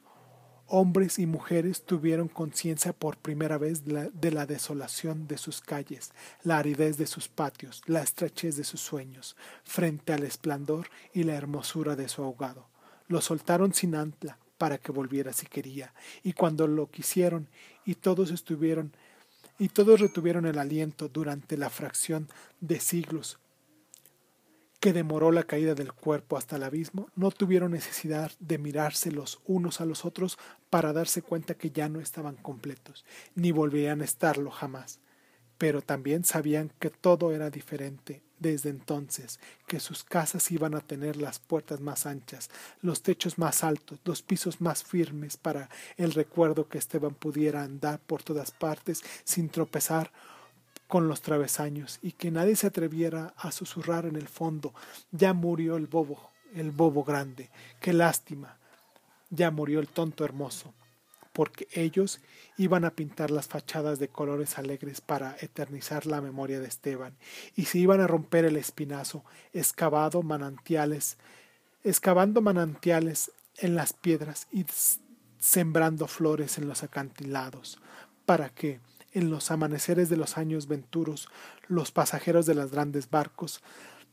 hombres 0.68 1.18
y 1.18 1.26
mujeres 1.26 1.85
tuvieron 1.85 2.28
conciencia 2.28 2.92
por 2.92 3.16
primera 3.16 3.58
vez 3.58 3.85
de 3.85 4.30
la, 4.30 4.46
desolación 4.46 5.26
de 5.28 5.38
sus 5.38 5.61
calles, 5.61 6.12
la 6.42 6.58
aridez 6.58 6.96
de 6.96 7.06
sus 7.06 7.28
patios, 7.28 7.82
la 7.87 8.02
estrechez 8.02 8.56
de 8.56 8.64
sus 8.64 8.80
sueños, 8.80 9.37
frente 9.64 10.12
al 10.12 10.25
esplendor 10.25 10.88
y 11.12 11.23
la 11.23 11.35
hermosura 11.35 11.96
de 11.96 12.08
su 12.08 12.23
ahogado. 12.23 12.68
Lo 13.08 13.20
soltaron 13.20 13.72
sin 13.74 13.94
ancla 13.94 14.38
para 14.59 14.79
que 14.79 14.92
volviera 14.92 15.33
si 15.33 15.46
quería, 15.46 15.92
y 16.22 16.33
cuando 16.33 16.66
lo 16.66 16.90
quisieron 16.90 17.48
y 17.85 17.94
todos 17.94 18.31
estuvieron 18.31 18.92
y 19.59 19.68
todos 19.68 20.00
retuvieron 20.00 20.44
el 20.44 20.59
aliento 20.59 21.09
durante 21.09 21.57
la 21.57 21.70
fracción 21.70 22.29
de 22.61 22.79
siglos 22.79 23.38
que 24.87 24.92
demoró 24.92 25.33
la 25.33 25.42
caída 25.42 25.75
del 25.75 25.92
cuerpo 25.92 26.37
hasta 26.37 26.55
el 26.55 26.62
abismo, 26.62 27.11
no 27.16 27.33
tuvieron 27.33 27.72
necesidad 27.72 28.31
de 28.38 28.57
mirarse 28.57 29.11
los 29.11 29.40
unos 29.44 29.81
a 29.81 29.85
los 29.85 30.05
otros 30.05 30.38
para 30.70 30.92
darse 30.92 31.22
cuenta 31.22 31.55
que 31.55 31.72
ya 31.72 31.88
no 31.88 31.99
estaban 31.99 32.37
completos, 32.37 33.05
ni 33.35 33.51
volverían 33.51 34.01
a 34.01 34.05
estarlo 34.05 34.53
jamás. 34.53 35.01
Pero 35.59 35.83
también 35.83 36.22
sabían 36.22 36.70
que 36.79 36.90
todo 36.90 37.33
era 37.33 37.51
diferente 37.51 38.22
desde 38.38 38.70
entonces, 38.70 39.40
que 39.66 39.81
sus 39.81 40.05
casas 40.05 40.53
iban 40.53 40.77
a 40.77 40.81
tener 40.83 41.16
las 41.16 41.40
puertas 41.40 41.81
más 41.81 42.07
anchas, 42.07 42.49
los 42.81 43.03
techos 43.03 43.38
más 43.38 43.64
altos, 43.64 43.99
los 44.05 44.22
pisos 44.22 44.61
más 44.61 44.85
firmes 44.85 45.37
para 45.37 45.68
el 45.96 46.12
recuerdo 46.12 46.68
que 46.68 46.79
Esteban 46.79 47.16
pudiera 47.16 47.64
andar 47.64 47.99
por 47.99 48.22
todas 48.22 48.53
partes 48.53 49.03
sin 49.25 49.49
tropezar 49.49 50.12
con 50.88 51.09
los 51.09 51.20
travesaños 51.20 51.99
y 52.03 52.12
que 52.12 52.31
nadie 52.31 52.57
se 52.57 52.68
atreviera 52.68 53.35
a 53.37 53.53
susurrar 53.53 54.07
en 54.07 54.16
el 54.16 54.29
fondo 54.29 54.75
ya 55.11 55.33
murió 55.33 55.77
el 55.77 55.87
bobo, 55.87 56.31
el 56.55 56.70
bobo 56.70 57.05
grande, 57.05 57.51
qué 57.81 57.92
lástima, 57.92 58.57
ya 59.31 59.51
murió 59.51 59.81
el 59.81 59.88
tonto 59.88 60.25
hermoso, 60.25 60.72
porque 61.33 61.68
ellos 61.72 62.20
iban 62.57 62.85
a 62.85 62.92
pintar 62.92 63.31
las 63.31 63.49
fachadas 63.49 63.99
de 63.99 64.09
colores 64.09 64.59
alegres 64.59 65.01
para 65.01 65.37
eternizar 65.40 66.07
la 66.07 66.20
memoria 66.20 66.61
de 66.61 66.68
Esteban, 66.68 67.14
y 67.55 67.66
se 67.66 67.79
iban 67.79 68.01
a 68.01 68.07
romper 68.07 68.44
el 68.44 68.57
espinazo, 68.57 69.25
excavado 69.53 70.22
manantiales, 70.22 71.18
excavando 71.85 72.40
manantiales 72.40 73.33
en 73.59 73.75
las 73.75 73.92
piedras 73.92 74.49
y 74.53 74.66
sembrando 75.38 76.07
flores 76.07 76.59
en 76.59 76.68
los 76.68 76.83
acantilados, 76.83 77.79
para 78.25 78.49
que, 78.49 78.81
en 79.16 79.31
los 79.31 79.50
amaneceres 79.50 80.11
de 80.11 80.18
los 80.18 80.37
años 80.37 80.68
venturos, 80.68 81.31
los 81.68 81.90
pasajeros 81.90 82.44
de 82.44 82.55
los 82.55 82.70
grandes 82.70 83.09
barcos 83.09 83.62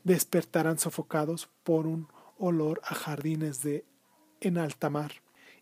despertarán 0.02 0.78
sofocados 0.78 1.50
por 1.62 1.86
un 1.86 2.08
olor 2.38 2.80
a 2.84 2.94
jardines 2.94 3.62
de 3.62 3.84
en 4.40 4.56
alta 4.56 4.88
mar, 4.88 5.12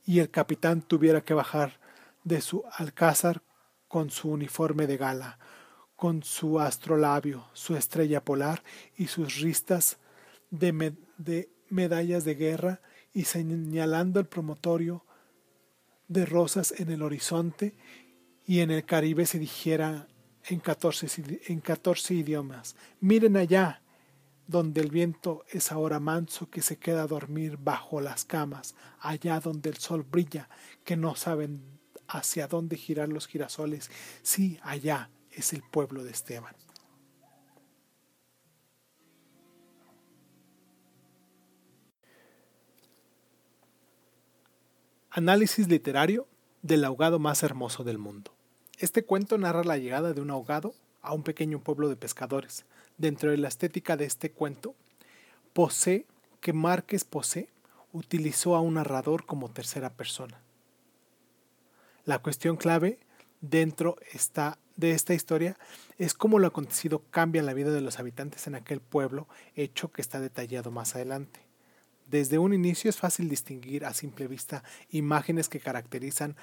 y 0.07 0.21
el 0.21 0.31
capitán 0.31 0.81
tuviera 0.81 1.25
que 1.25 1.35
bajar 1.35 1.81
de 2.23 2.41
su 2.41 2.63
alcázar 2.77 3.43
con 3.89 4.11
su 4.11 4.31
uniforme 4.31 4.87
de 4.87 4.97
gala, 4.97 5.41
con 5.97 6.23
su 6.23 6.61
astrolabio, 6.61 7.49
su 7.53 7.75
estrella 7.75 8.25
polar 8.25 8.63
y 8.97 9.09
sus 9.09 9.41
ristas 9.41 9.99
de, 10.51 10.95
de 11.19 11.51
medallas 11.69 12.25
de 12.25 12.37
guerra, 12.37 12.81
y 13.13 13.25
señalando 13.25 14.21
el 14.21 14.27
promotorio 14.27 15.05
de 16.07 16.27
rosas 16.27 16.73
en 16.79 16.93
el 16.93 17.03
horizonte 17.03 17.75
y 18.47 18.61
en 18.61 18.71
el 18.71 18.85
Caribe 18.85 19.27
se 19.27 19.39
dijera 19.39 20.09
en 20.45 20.61
14, 20.61 21.07
en 21.47 21.63
idiomas, 22.11 22.77
miren 23.01 23.37
allá, 23.37 23.83
donde 24.47 24.81
el 24.81 24.91
viento 24.91 25.45
es 25.49 25.71
ahora 25.71 26.01
manso 26.01 26.51
que 26.51 26.63
se 26.63 26.77
queda 26.77 27.03
a 27.03 27.07
dormir 27.07 27.57
bajo 27.59 28.01
las 28.01 28.25
camas, 28.25 28.75
allá 29.01 29.41
donde 29.41 29.71
el 29.71 29.77
sol 29.77 30.03
brilla, 30.03 30.49
que 30.85 30.97
no 30.97 31.15
saben 31.15 31.63
hacia 32.09 32.49
dónde 32.49 32.77
girar 32.77 33.09
los 33.09 33.27
girasoles, 33.27 33.91
sí, 34.23 34.59
allá 34.63 35.11
es 35.31 35.53
el 35.53 35.63
pueblo 35.63 36.05
de 36.05 36.11
Esteban. 36.11 36.55
Análisis 45.11 45.69
literario 45.69 46.27
del 46.63 46.85
ahogado 46.85 47.19
más 47.19 47.43
hermoso 47.43 47.85
del 47.85 47.99
mundo. 47.99 48.33
Este 48.79 49.05
cuento 49.05 49.37
narra 49.37 49.65
la 49.65 49.79
llegada 49.79 50.13
de 50.13 50.21
un 50.21 50.31
ahogado 50.31 50.75
a 51.03 51.13
un 51.13 51.23
pequeño 51.23 51.61
pueblo 51.61 51.89
de 51.89 51.97
pescadores. 51.97 52.65
Dentro 52.97 53.31
de 53.31 53.37
la 53.37 53.49
estética 53.49 53.97
de 53.97 54.05
este 54.05 54.31
cuento, 54.31 54.75
posee 55.53 56.07
que 56.41 56.53
Márquez 56.53 57.05
Posee 57.05 57.49
utilizó 57.93 58.55
a 58.55 58.61
un 58.61 58.75
narrador 58.75 59.27
como 59.27 59.51
tercera 59.51 59.91
persona. 59.91 60.41
La 62.05 62.21
cuestión 62.21 62.57
clave 62.57 62.99
dentro 63.41 63.97
de 64.77 64.93
esta 64.93 65.15
historia 65.15 65.59
es 65.99 66.15
cómo 66.15 66.39
lo 66.39 66.47
acontecido 66.47 67.03
cambia 67.11 67.43
la 67.43 67.55
vida 67.55 67.71
de 67.71 67.81
los 67.81 67.99
habitantes 67.99 68.47
en 68.47 68.55
aquel 68.55 68.81
pueblo, 68.81 69.29
hecho 69.55 69.93
que 69.93 70.01
está 70.01 70.21
detallado 70.21 70.71
más 70.71 70.95
adelante. 70.95 71.41
Desde 72.13 72.37
un 72.37 72.53
inicio 72.53 72.91
es 72.91 72.99
fácil 72.99 73.31
distinguir 73.31 73.87
a 73.87 73.95
simple 73.95 74.29
vista 74.29 74.63
imágenes 74.91 75.49
que 75.49 75.61
caracterizan 75.61 76.37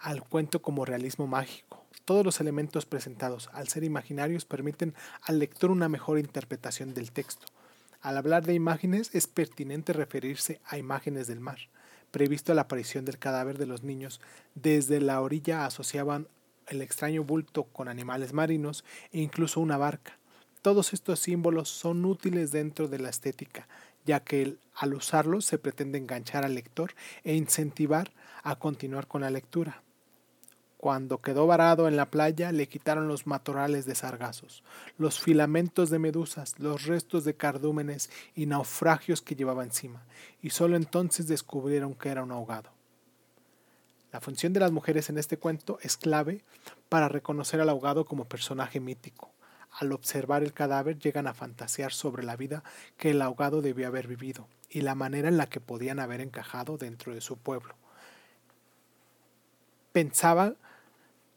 al 0.00 0.24
cuento 0.24 0.62
como 0.62 0.84
realismo 0.84 1.28
mágico. 1.28 1.86
Todos 2.04 2.24
los 2.24 2.40
elementos 2.40 2.86
presentados, 2.86 3.48
al 3.52 3.68
ser 3.68 3.84
imaginarios, 3.84 4.44
permiten 4.44 4.94
al 5.22 5.38
lector 5.38 5.70
una 5.70 5.88
mejor 5.88 6.18
interpretación 6.18 6.92
del 6.92 7.12
texto. 7.12 7.46
Al 8.00 8.16
hablar 8.16 8.44
de 8.44 8.54
imágenes 8.54 9.14
es 9.14 9.28
pertinente 9.28 9.92
referirse 9.92 10.60
a 10.64 10.76
imágenes 10.76 11.28
del 11.28 11.38
mar. 11.38 11.58
Previsto 12.10 12.52
la 12.52 12.62
aparición 12.62 13.04
del 13.04 13.20
cadáver 13.20 13.58
de 13.58 13.66
los 13.66 13.84
niños, 13.84 14.20
desde 14.56 15.00
la 15.00 15.20
orilla 15.20 15.66
asociaban 15.66 16.26
el 16.66 16.82
extraño 16.82 17.22
bulto 17.22 17.62
con 17.62 17.86
animales 17.86 18.32
marinos 18.32 18.84
e 19.12 19.20
incluso 19.20 19.60
una 19.60 19.76
barca. 19.76 20.18
Todos 20.62 20.92
estos 20.92 21.18
símbolos 21.18 21.68
son 21.68 22.04
útiles 22.04 22.52
dentro 22.52 22.86
de 22.86 23.00
la 23.00 23.08
estética, 23.08 23.66
ya 24.04 24.20
que 24.20 24.56
al 24.74 24.94
usarlos 24.94 25.44
se 25.44 25.58
pretende 25.58 25.98
enganchar 25.98 26.44
al 26.44 26.54
lector 26.54 26.94
e 27.24 27.34
incentivar 27.34 28.12
a 28.42 28.56
continuar 28.56 29.06
con 29.06 29.20
la 29.22 29.30
lectura. 29.30 29.82
Cuando 30.82 31.18
quedó 31.18 31.46
varado 31.46 31.86
en 31.86 31.94
la 31.94 32.10
playa, 32.10 32.50
le 32.50 32.66
quitaron 32.66 33.06
los 33.06 33.28
matorrales 33.28 33.86
de 33.86 33.94
sargazos, 33.94 34.64
los 34.98 35.20
filamentos 35.20 35.90
de 35.90 36.00
medusas, 36.00 36.58
los 36.58 36.86
restos 36.86 37.24
de 37.24 37.36
cardúmenes 37.36 38.10
y 38.34 38.46
naufragios 38.46 39.22
que 39.22 39.36
llevaba 39.36 39.62
encima, 39.62 40.02
y 40.42 40.50
solo 40.50 40.74
entonces 40.74 41.28
descubrieron 41.28 41.94
que 41.94 42.08
era 42.08 42.24
un 42.24 42.32
ahogado. 42.32 42.70
La 44.12 44.20
función 44.20 44.52
de 44.52 44.60
las 44.60 44.72
mujeres 44.72 45.08
en 45.08 45.18
este 45.18 45.38
cuento 45.38 45.78
es 45.82 45.96
clave 45.96 46.42
para 46.88 47.08
reconocer 47.08 47.60
al 47.60 47.70
ahogado 47.70 48.04
como 48.04 48.24
personaje 48.24 48.78
mítico. 48.78 49.31
Al 49.72 49.92
observar 49.92 50.42
el 50.42 50.52
cadáver 50.52 50.98
llegan 50.98 51.26
a 51.26 51.34
fantasear 51.34 51.92
sobre 51.92 52.22
la 52.22 52.36
vida 52.36 52.62
que 52.98 53.10
el 53.10 53.22
ahogado 53.22 53.62
debió 53.62 53.86
haber 53.86 54.06
vivido 54.06 54.46
y 54.68 54.82
la 54.82 54.94
manera 54.94 55.28
en 55.28 55.36
la 55.36 55.48
que 55.48 55.60
podían 55.60 55.98
haber 55.98 56.20
encajado 56.20 56.76
dentro 56.76 57.14
de 57.14 57.20
su 57.20 57.36
pueblo. 57.38 57.74
Pensaba 59.92 60.54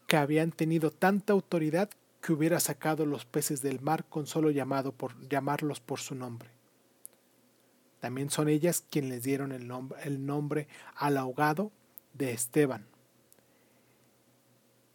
que 0.08 0.18
habían 0.18 0.52
tenido 0.52 0.92
tanta 0.92 1.34
autoridad 1.34 1.90
que 2.22 2.34
hubiera 2.34 2.60
sacado 2.60 3.06
los 3.06 3.26
peces 3.26 3.62
del 3.62 3.82
mar 3.82 4.06
con 4.06 4.28
solo 4.28 4.50
llamarlos 4.50 5.80
por 5.80 6.00
su 6.00 6.16
nombre. 6.16 6.50
También 8.00 8.30
son 8.30 8.50
ellas 8.50 8.84
quienes 8.90 9.12
les 9.12 9.24
dieron 9.24 9.52
el 9.52 10.26
nombre 10.26 10.68
al 10.96 11.18
ahogado 11.18 11.72
de 12.14 12.32
Esteban. 12.32 12.88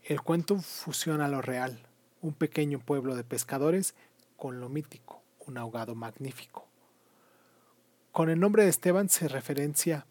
El 0.03 0.23
cuento 0.23 0.59
fusiona 0.59 1.29
lo 1.29 1.43
real, 1.43 1.87
un 2.23 2.35
pequeño 2.35 2.79
pueblo 2.79 3.15
de 3.17 3.25
pescadores, 3.25 3.95
con 4.37 4.61
lo 4.61 4.69
mítico, 4.69 5.23
un 5.47 5.59
ahogado 5.59 5.95
magnífico. 5.95 6.67
Con 8.13 8.31
el 8.31 8.41
nombre 8.41 8.65
de 8.65 8.71
Esteban 8.71 9.09
se 9.09 9.29
referencia, 9.29 10.07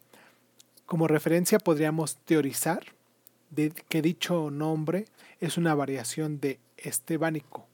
como 0.86 1.06
referencia 1.06 1.58
podríamos 1.58 2.16
teorizar 2.18 2.82
de 3.50 3.70
que 3.70 4.00
dicho 4.00 4.50
nombre 4.50 5.06
es 5.40 5.58
una 5.58 5.74
variación 5.74 6.40
de 6.40 6.60
estebánico, 6.76 7.66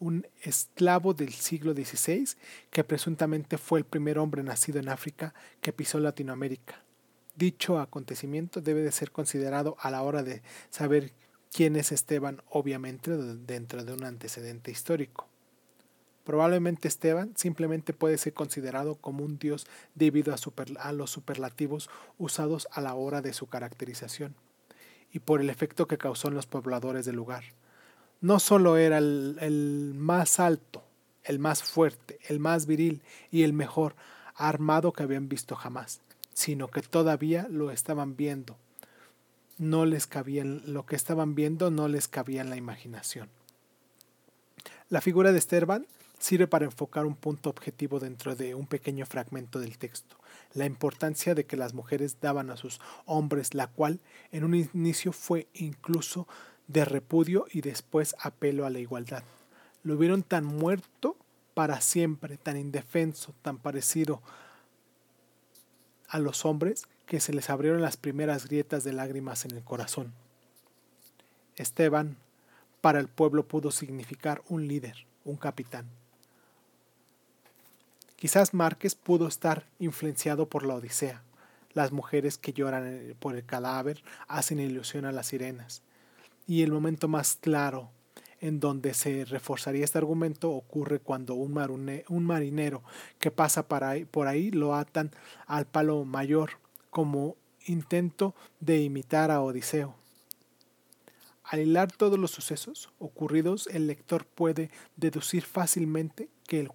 un 0.00 0.26
esclavo 0.42 1.14
del 1.14 1.32
siglo 1.32 1.74
XVI 1.74 2.28
que 2.70 2.82
presuntamente 2.82 3.58
fue 3.58 3.80
el 3.80 3.84
primer 3.84 4.18
hombre 4.18 4.42
nacido 4.42 4.80
en 4.80 4.88
África 4.88 5.34
que 5.60 5.72
pisó 5.72 6.00
Latinoamérica. 6.00 6.82
Dicho 7.36 7.78
acontecimiento 7.78 8.60
debe 8.60 8.82
de 8.82 8.92
ser 8.92 9.10
considerado 9.10 9.76
a 9.80 9.90
la 9.90 10.02
hora 10.02 10.22
de 10.22 10.42
saber 10.70 11.12
quién 11.52 11.76
es 11.76 11.92
Esteban, 11.92 12.42
obviamente 12.48 13.16
dentro 13.16 13.84
de 13.84 13.92
un 13.92 14.04
antecedente 14.04 14.70
histórico. 14.70 15.28
Probablemente 16.24 16.88
Esteban 16.88 17.32
simplemente 17.36 17.92
puede 17.92 18.16
ser 18.16 18.32
considerado 18.32 18.94
como 18.94 19.24
un 19.24 19.38
dios 19.38 19.66
debido 19.94 20.32
a, 20.32 20.92
los 20.92 21.10
superlativos 21.10 21.90
usados 22.16 22.68
a 22.70 22.80
la 22.80 22.94
hora 22.94 23.22
de 23.22 23.32
su 23.32 23.48
caracterización 23.48 24.34
y 25.12 25.18
por 25.18 25.40
el 25.40 25.50
efecto 25.50 25.86
que 25.88 25.98
causó 25.98 26.28
en 26.28 26.34
los 26.34 26.46
pobladores 26.46 27.04
del 27.04 27.16
lugar. 27.16 27.44
No 28.20 28.38
solo 28.38 28.76
era 28.76 28.98
el, 28.98 29.92
más 29.96 30.38
alto, 30.38 30.84
el 31.24 31.40
más 31.40 31.64
fuerte, 31.64 32.20
el 32.28 32.38
más 32.38 32.66
viril 32.66 33.02
y 33.32 33.42
el 33.42 33.52
mejor 33.52 33.96
armado 34.36 34.92
que 34.92 35.02
habían 35.02 35.28
visto 35.28 35.56
jamás, 35.56 36.00
sino 36.32 36.68
que 36.68 36.82
todavía 36.82 37.48
lo 37.50 37.72
estaban 37.72 38.16
viendo. 38.16 38.56
No 39.62 39.86
les 39.86 40.08
cabía 40.08 40.42
lo 40.42 40.86
que 40.86 40.96
estaban 40.96 41.36
viendo 41.36 41.70
no 41.70 41.86
les 41.86 42.08
cabía 42.08 42.40
en 42.40 42.50
la 42.50 42.56
imaginación. 42.56 43.28
La 44.88 45.00
figura 45.00 45.30
de 45.30 45.38
Esteban 45.38 45.86
sirve 46.18 46.48
para 46.48 46.64
enfocar 46.64 47.06
un 47.06 47.14
punto 47.14 47.48
objetivo 47.48 48.00
dentro 48.00 48.34
de 48.34 48.56
un 48.56 48.66
pequeño 48.66 49.06
fragmento 49.06 49.60
del 49.60 49.78
texto, 49.78 50.16
la 50.54 50.66
importancia 50.66 51.36
de 51.36 51.46
que 51.46 51.56
las 51.56 51.74
mujeres 51.74 52.16
daban 52.20 52.50
a 52.50 52.56
sus 52.56 52.80
hombres, 53.06 53.54
la 53.54 53.68
cual 53.68 54.00
en 54.32 54.42
un 54.42 54.56
inicio 54.56 55.12
fue 55.12 55.46
incluso 55.54 56.26
de 56.66 56.84
repudio 56.84 57.46
y 57.48 57.60
después 57.60 58.16
apelo 58.18 58.66
a 58.66 58.70
la 58.70 58.80
igualdad. 58.80 59.22
Lo 59.84 59.96
vieron 59.96 60.24
tan 60.24 60.44
muerto 60.44 61.16
para 61.54 61.80
siempre, 61.80 62.36
tan 62.36 62.56
indefenso, 62.56 63.32
tan 63.42 63.58
parecido 63.58 64.22
a 66.08 66.18
los 66.18 66.44
hombres 66.44 66.88
que 67.12 67.20
se 67.20 67.34
les 67.34 67.50
abrieron 67.50 67.82
las 67.82 67.98
primeras 67.98 68.46
grietas 68.46 68.84
de 68.84 68.94
lágrimas 68.94 69.44
en 69.44 69.50
el 69.50 69.62
corazón. 69.62 70.14
Esteban 71.56 72.16
para 72.80 73.00
el 73.00 73.08
pueblo 73.08 73.46
pudo 73.46 73.70
significar 73.70 74.40
un 74.48 74.66
líder, 74.66 75.04
un 75.26 75.36
capitán. 75.36 75.84
Quizás 78.16 78.54
Márquez 78.54 78.94
pudo 78.94 79.28
estar 79.28 79.66
influenciado 79.78 80.48
por 80.48 80.64
la 80.64 80.76
Odisea. 80.76 81.22
Las 81.74 81.92
mujeres 81.92 82.38
que 82.38 82.54
lloran 82.54 83.14
por 83.18 83.36
el 83.36 83.44
cadáver 83.44 84.02
hacen 84.26 84.58
ilusión 84.58 85.04
a 85.04 85.12
las 85.12 85.26
sirenas. 85.26 85.82
Y 86.46 86.62
el 86.62 86.72
momento 86.72 87.08
más 87.08 87.36
claro 87.38 87.90
en 88.40 88.58
donde 88.58 88.94
se 88.94 89.26
reforzaría 89.26 89.84
este 89.84 89.98
argumento 89.98 90.50
ocurre 90.50 90.98
cuando 90.98 91.34
un, 91.34 91.52
marinero 92.24 92.82
que 93.18 93.30
pasa 93.30 93.66
por 93.68 94.28
ahí 94.28 94.50
lo 94.50 94.74
atan 94.74 95.10
al 95.46 95.66
palo 95.66 96.06
mayor 96.06 96.61
como 96.92 97.36
intento 97.64 98.34
de 98.60 98.82
imitar 98.82 99.30
a 99.30 99.40
Odiseo. 99.40 99.94
Al 101.42 101.60
hilar 101.60 101.90
todos 101.90 102.18
los 102.18 102.30
sucesos 102.30 102.92
ocurridos, 102.98 103.66
el 103.68 103.86
lector 103.86 104.26
puede 104.26 104.70
deducir 104.96 105.42
fácilmente 105.42 106.28
que 106.46 106.68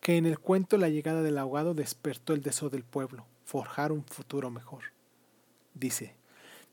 que 0.00 0.16
en 0.18 0.26
el 0.26 0.38
cuento 0.38 0.76
la 0.76 0.90
llegada 0.90 1.22
del 1.22 1.38
ahogado 1.38 1.72
despertó 1.72 2.34
el 2.34 2.42
deseo 2.42 2.68
del 2.68 2.84
pueblo, 2.84 3.24
forjar 3.46 3.90
un 3.90 4.04
futuro 4.04 4.50
mejor. 4.50 4.84
Dice, 5.72 6.14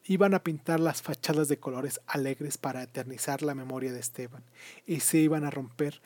iban 0.03 0.33
a 0.33 0.43
pintar 0.43 0.81
las 0.81 1.01
fachadas 1.01 1.47
de 1.47 1.59
colores 1.59 2.01
alegres 2.07 2.57
para 2.57 2.83
eternizar 2.83 3.41
la 3.41 3.55
memoria 3.55 3.93
de 3.93 4.01
Esteban, 4.01 4.43
y 4.85 4.99
se 4.99 5.19
iban 5.19 5.45
a 5.45 5.49
romper 5.49 6.01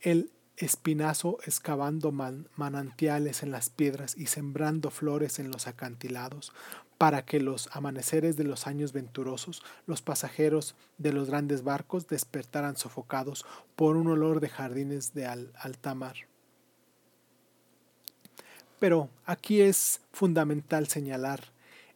el 0.00 0.30
espinazo 0.58 1.38
excavando 1.44 2.12
manantiales 2.12 3.42
en 3.42 3.50
las 3.50 3.70
piedras 3.70 4.16
y 4.16 4.26
sembrando 4.26 4.90
flores 4.90 5.38
en 5.38 5.50
los 5.50 5.66
acantilados, 5.66 6.52
para 6.98 7.24
que 7.24 7.38
los 7.38 7.68
amaneceres 7.72 8.36
de 8.36 8.44
los 8.44 8.66
años 8.66 8.92
venturosos, 8.92 9.62
los 9.86 10.02
pasajeros 10.02 10.74
de 10.98 11.12
los 11.12 11.28
grandes 11.28 11.62
barcos 11.62 12.08
despertaran 12.08 12.76
sofocados 12.76 13.46
por 13.76 13.96
un 13.96 14.08
olor 14.08 14.40
de 14.40 14.48
jardines 14.48 15.14
de 15.14 15.26
alta 15.26 15.94
mar. 15.94 16.16
Pero 18.80 19.08
aquí 19.24 19.60
es 19.60 20.00
fundamental 20.12 20.88
señalar 20.88 21.40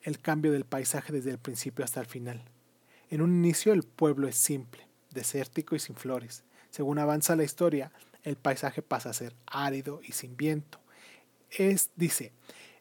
el 0.03 0.21
cambio 0.21 0.53
del 0.53 0.65
paisaje 0.65 1.13
desde 1.13 1.31
el 1.31 1.39
principio 1.39 1.85
hasta 1.85 2.01
el 2.01 2.07
final. 2.07 2.43
En 3.11 3.23
un 3.23 3.35
inicio 3.35 3.73
el 3.73 3.83
pueblo 3.83 4.29
es 4.29 4.37
simple, 4.37 4.87
desértico 5.11 5.77
y 5.77 5.81
sin 5.81 5.97
flores. 5.97 6.45
Según 6.71 6.99
avanza 6.99 7.37
la 7.37 7.45
historia, 7.45 7.93
el 8.23 8.37
paisaje 8.37 8.83
pasa 8.83 9.11
a 9.11 9.15
ser 9.15 9.35
árido 9.47 10.01
y 10.03 10.13
sin 10.13 10.37
viento. 10.37 10.79
Es, 11.51 11.91
dice, 11.97 12.33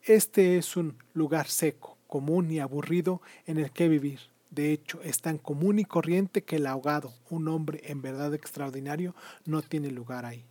este 0.03 0.57
es 0.57 0.77
un 0.77 0.97
lugar 1.13 1.47
seco, 1.47 1.97
común 2.07 2.51
y 2.51 2.59
aburrido 2.59 3.21
en 3.45 3.57
el 3.57 3.71
que 3.71 3.87
vivir. 3.87 4.19
De 4.49 4.71
hecho, 4.73 5.01
es 5.01 5.21
tan 5.21 5.37
común 5.37 5.79
y 5.79 5.85
corriente 5.85 6.43
que 6.43 6.57
el 6.57 6.67
ahogado, 6.67 7.13
un 7.29 7.47
hombre 7.47 7.81
en 7.85 8.01
verdad 8.01 8.33
extraordinario, 8.33 9.15
no 9.45 9.61
tiene 9.61 9.91
lugar 9.91 10.25
ahí. 10.25 10.43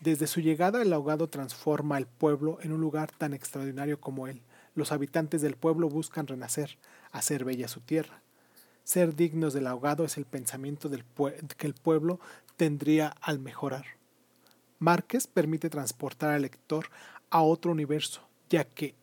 Desde 0.00 0.26
su 0.26 0.40
llegada 0.40 0.82
el 0.82 0.92
ahogado 0.92 1.28
transforma 1.28 1.96
el 1.96 2.06
pueblo 2.06 2.58
en 2.60 2.72
un 2.72 2.80
lugar 2.82 3.10
tan 3.12 3.32
extraordinario 3.32 3.98
como 3.98 4.28
él. 4.28 4.42
Los 4.74 4.92
habitantes 4.92 5.40
del 5.40 5.56
pueblo 5.56 5.88
buscan 5.88 6.26
renacer, 6.26 6.76
hacer 7.10 7.44
bella 7.44 7.68
su 7.68 7.80
tierra. 7.80 8.20
Ser 8.82 9.16
dignos 9.16 9.54
del 9.54 9.66
ahogado 9.66 10.04
es 10.04 10.18
el 10.18 10.26
pensamiento 10.26 10.90
del 10.90 11.04
que 11.56 11.66
el 11.66 11.72
pueblo 11.72 12.20
tendría 12.56 13.08
al 13.20 13.38
mejorar. 13.38 13.86
Márquez 14.78 15.26
permite 15.26 15.70
transportar 15.70 16.30
al 16.30 16.42
lector 16.42 16.90
a 17.30 17.42
otro 17.42 17.72
universo, 17.72 18.28
ya 18.48 18.64
que 18.64 18.94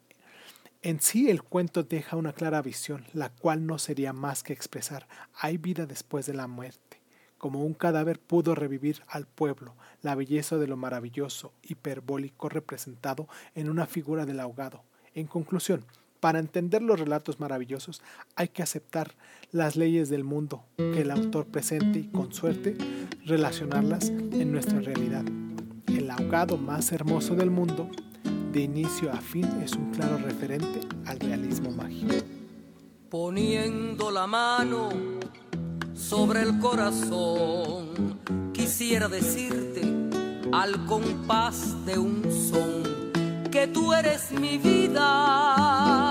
en 0.82 1.00
sí 1.02 1.30
el 1.30 1.44
cuento 1.44 1.84
deja 1.84 2.18
una 2.18 2.34
clara 2.34 2.62
visión, 2.62 3.06
la 3.14 3.30
cual 3.30 3.66
no 3.66 3.78
sería 3.78 4.14
más 4.14 4.44
que 4.44 4.54
expresar 4.54 5.08
hay 5.34 5.58
vida 5.58 5.86
después 5.86 6.26
de 6.26 6.34
la 6.34 6.48
muerte 6.48 7.02
como 7.42 7.66
un 7.66 7.74
cadáver 7.74 8.20
pudo 8.20 8.54
revivir 8.54 9.02
al 9.08 9.26
pueblo, 9.26 9.74
la 10.04 10.14
belleza 10.14 10.60
de 10.60 10.68
lo 10.68 10.78
maravilloso, 10.78 11.54
hiperbólico 11.64 12.50
representado 12.50 13.28
en 13.56 13.68
una 13.68 13.88
figura 13.88 14.28
del 14.28 14.40
ahogado. 14.40 14.84
En 15.16 15.26
conclusión, 15.26 15.84
Para 16.22 16.38
entender 16.38 16.84
los 16.84 17.00
relatos 17.00 17.40
maravillosos 17.40 18.02
hay 18.36 18.50
que 18.50 18.62
aceptar 18.62 19.16
las 19.52 19.76
leyes 19.76 20.08
del 20.10 20.24
mundo 20.24 20.64
que 20.78 21.02
el 21.02 21.10
autor 21.10 21.48
presente 21.48 21.98
y 21.98 22.08
con 22.10 22.32
suerte 22.32 22.78
relacionarlas 23.26 24.10
en 24.10 24.52
nuestra 24.52 24.80
realidad. 24.82 25.26
El 25.88 26.12
ahogado 26.12 26.58
más 26.58 26.92
hermoso 26.92 27.34
del 27.34 27.50
mundo, 27.50 27.90
de 28.52 28.62
inicio 28.62 29.12
a 29.12 29.18
fin, 29.18 29.46
es 29.64 29.74
un 29.74 29.90
claro 29.92 30.20
referente 30.20 30.82
al 31.08 31.20
realismo 31.20 31.72
mágico. 31.72 32.14
Poniendo 33.10 34.12
la 34.12 34.28
mano 34.28 34.90
sobre 35.96 36.44
el 36.44 36.60
corazón, 36.60 38.20
quisiera 38.54 39.08
decirte 39.08 39.82
al 40.52 40.86
compás 40.86 41.84
de 41.84 41.98
un 41.98 42.24
son 42.32 42.92
que 43.52 43.68
tú 43.68 43.94
eres 43.94 44.32
mi 44.32 44.58
vida, 44.58 46.11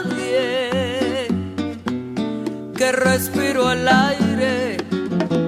que 2.81 2.91
respiro 2.93 3.71
el 3.71 3.87
aire, 3.87 4.77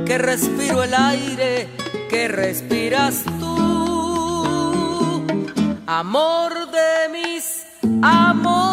que 0.06 0.20
respiro 0.20 0.84
el 0.84 0.94
aire, 0.94 1.68
que 2.08 2.28
respiras 2.28 3.24
tú, 3.40 5.26
amor 5.88 6.54
de 6.70 7.10
mis 7.12 7.66
amores, 8.04 8.73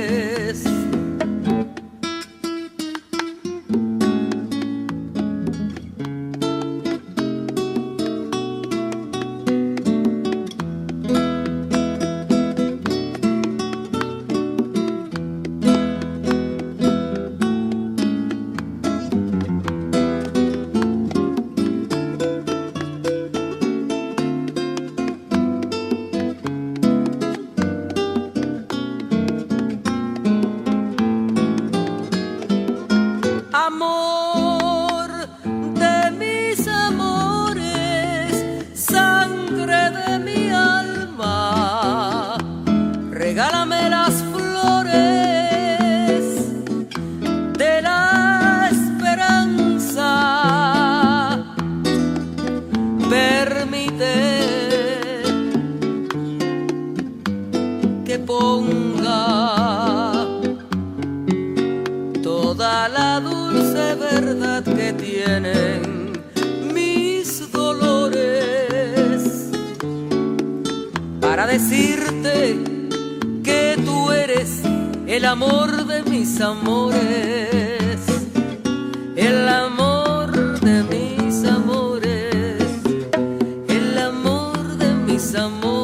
Ponga 58.31 59.23
toda 62.23 62.87
la 62.87 63.19
dulce 63.19 63.95
verdad 63.95 64.63
que 64.63 64.93
tienen 64.93 65.79
mis 66.73 67.51
dolores. 67.51 69.21
Para 71.19 71.45
decirte 71.45 72.35
que 73.43 73.77
tú 73.85 74.11
eres 74.11 74.61
el 75.07 75.25
amor 75.25 75.85
de 75.91 76.03
mis 76.03 76.39
amores, 76.39 77.99
el 79.15 79.49
amor 79.49 80.29
de 80.67 80.77
mis 80.93 81.35
amores, 81.57 82.63
el 83.67 83.97
amor 83.97 84.77
de 84.81 84.89
mis 85.07 85.35
amores, 85.35 85.80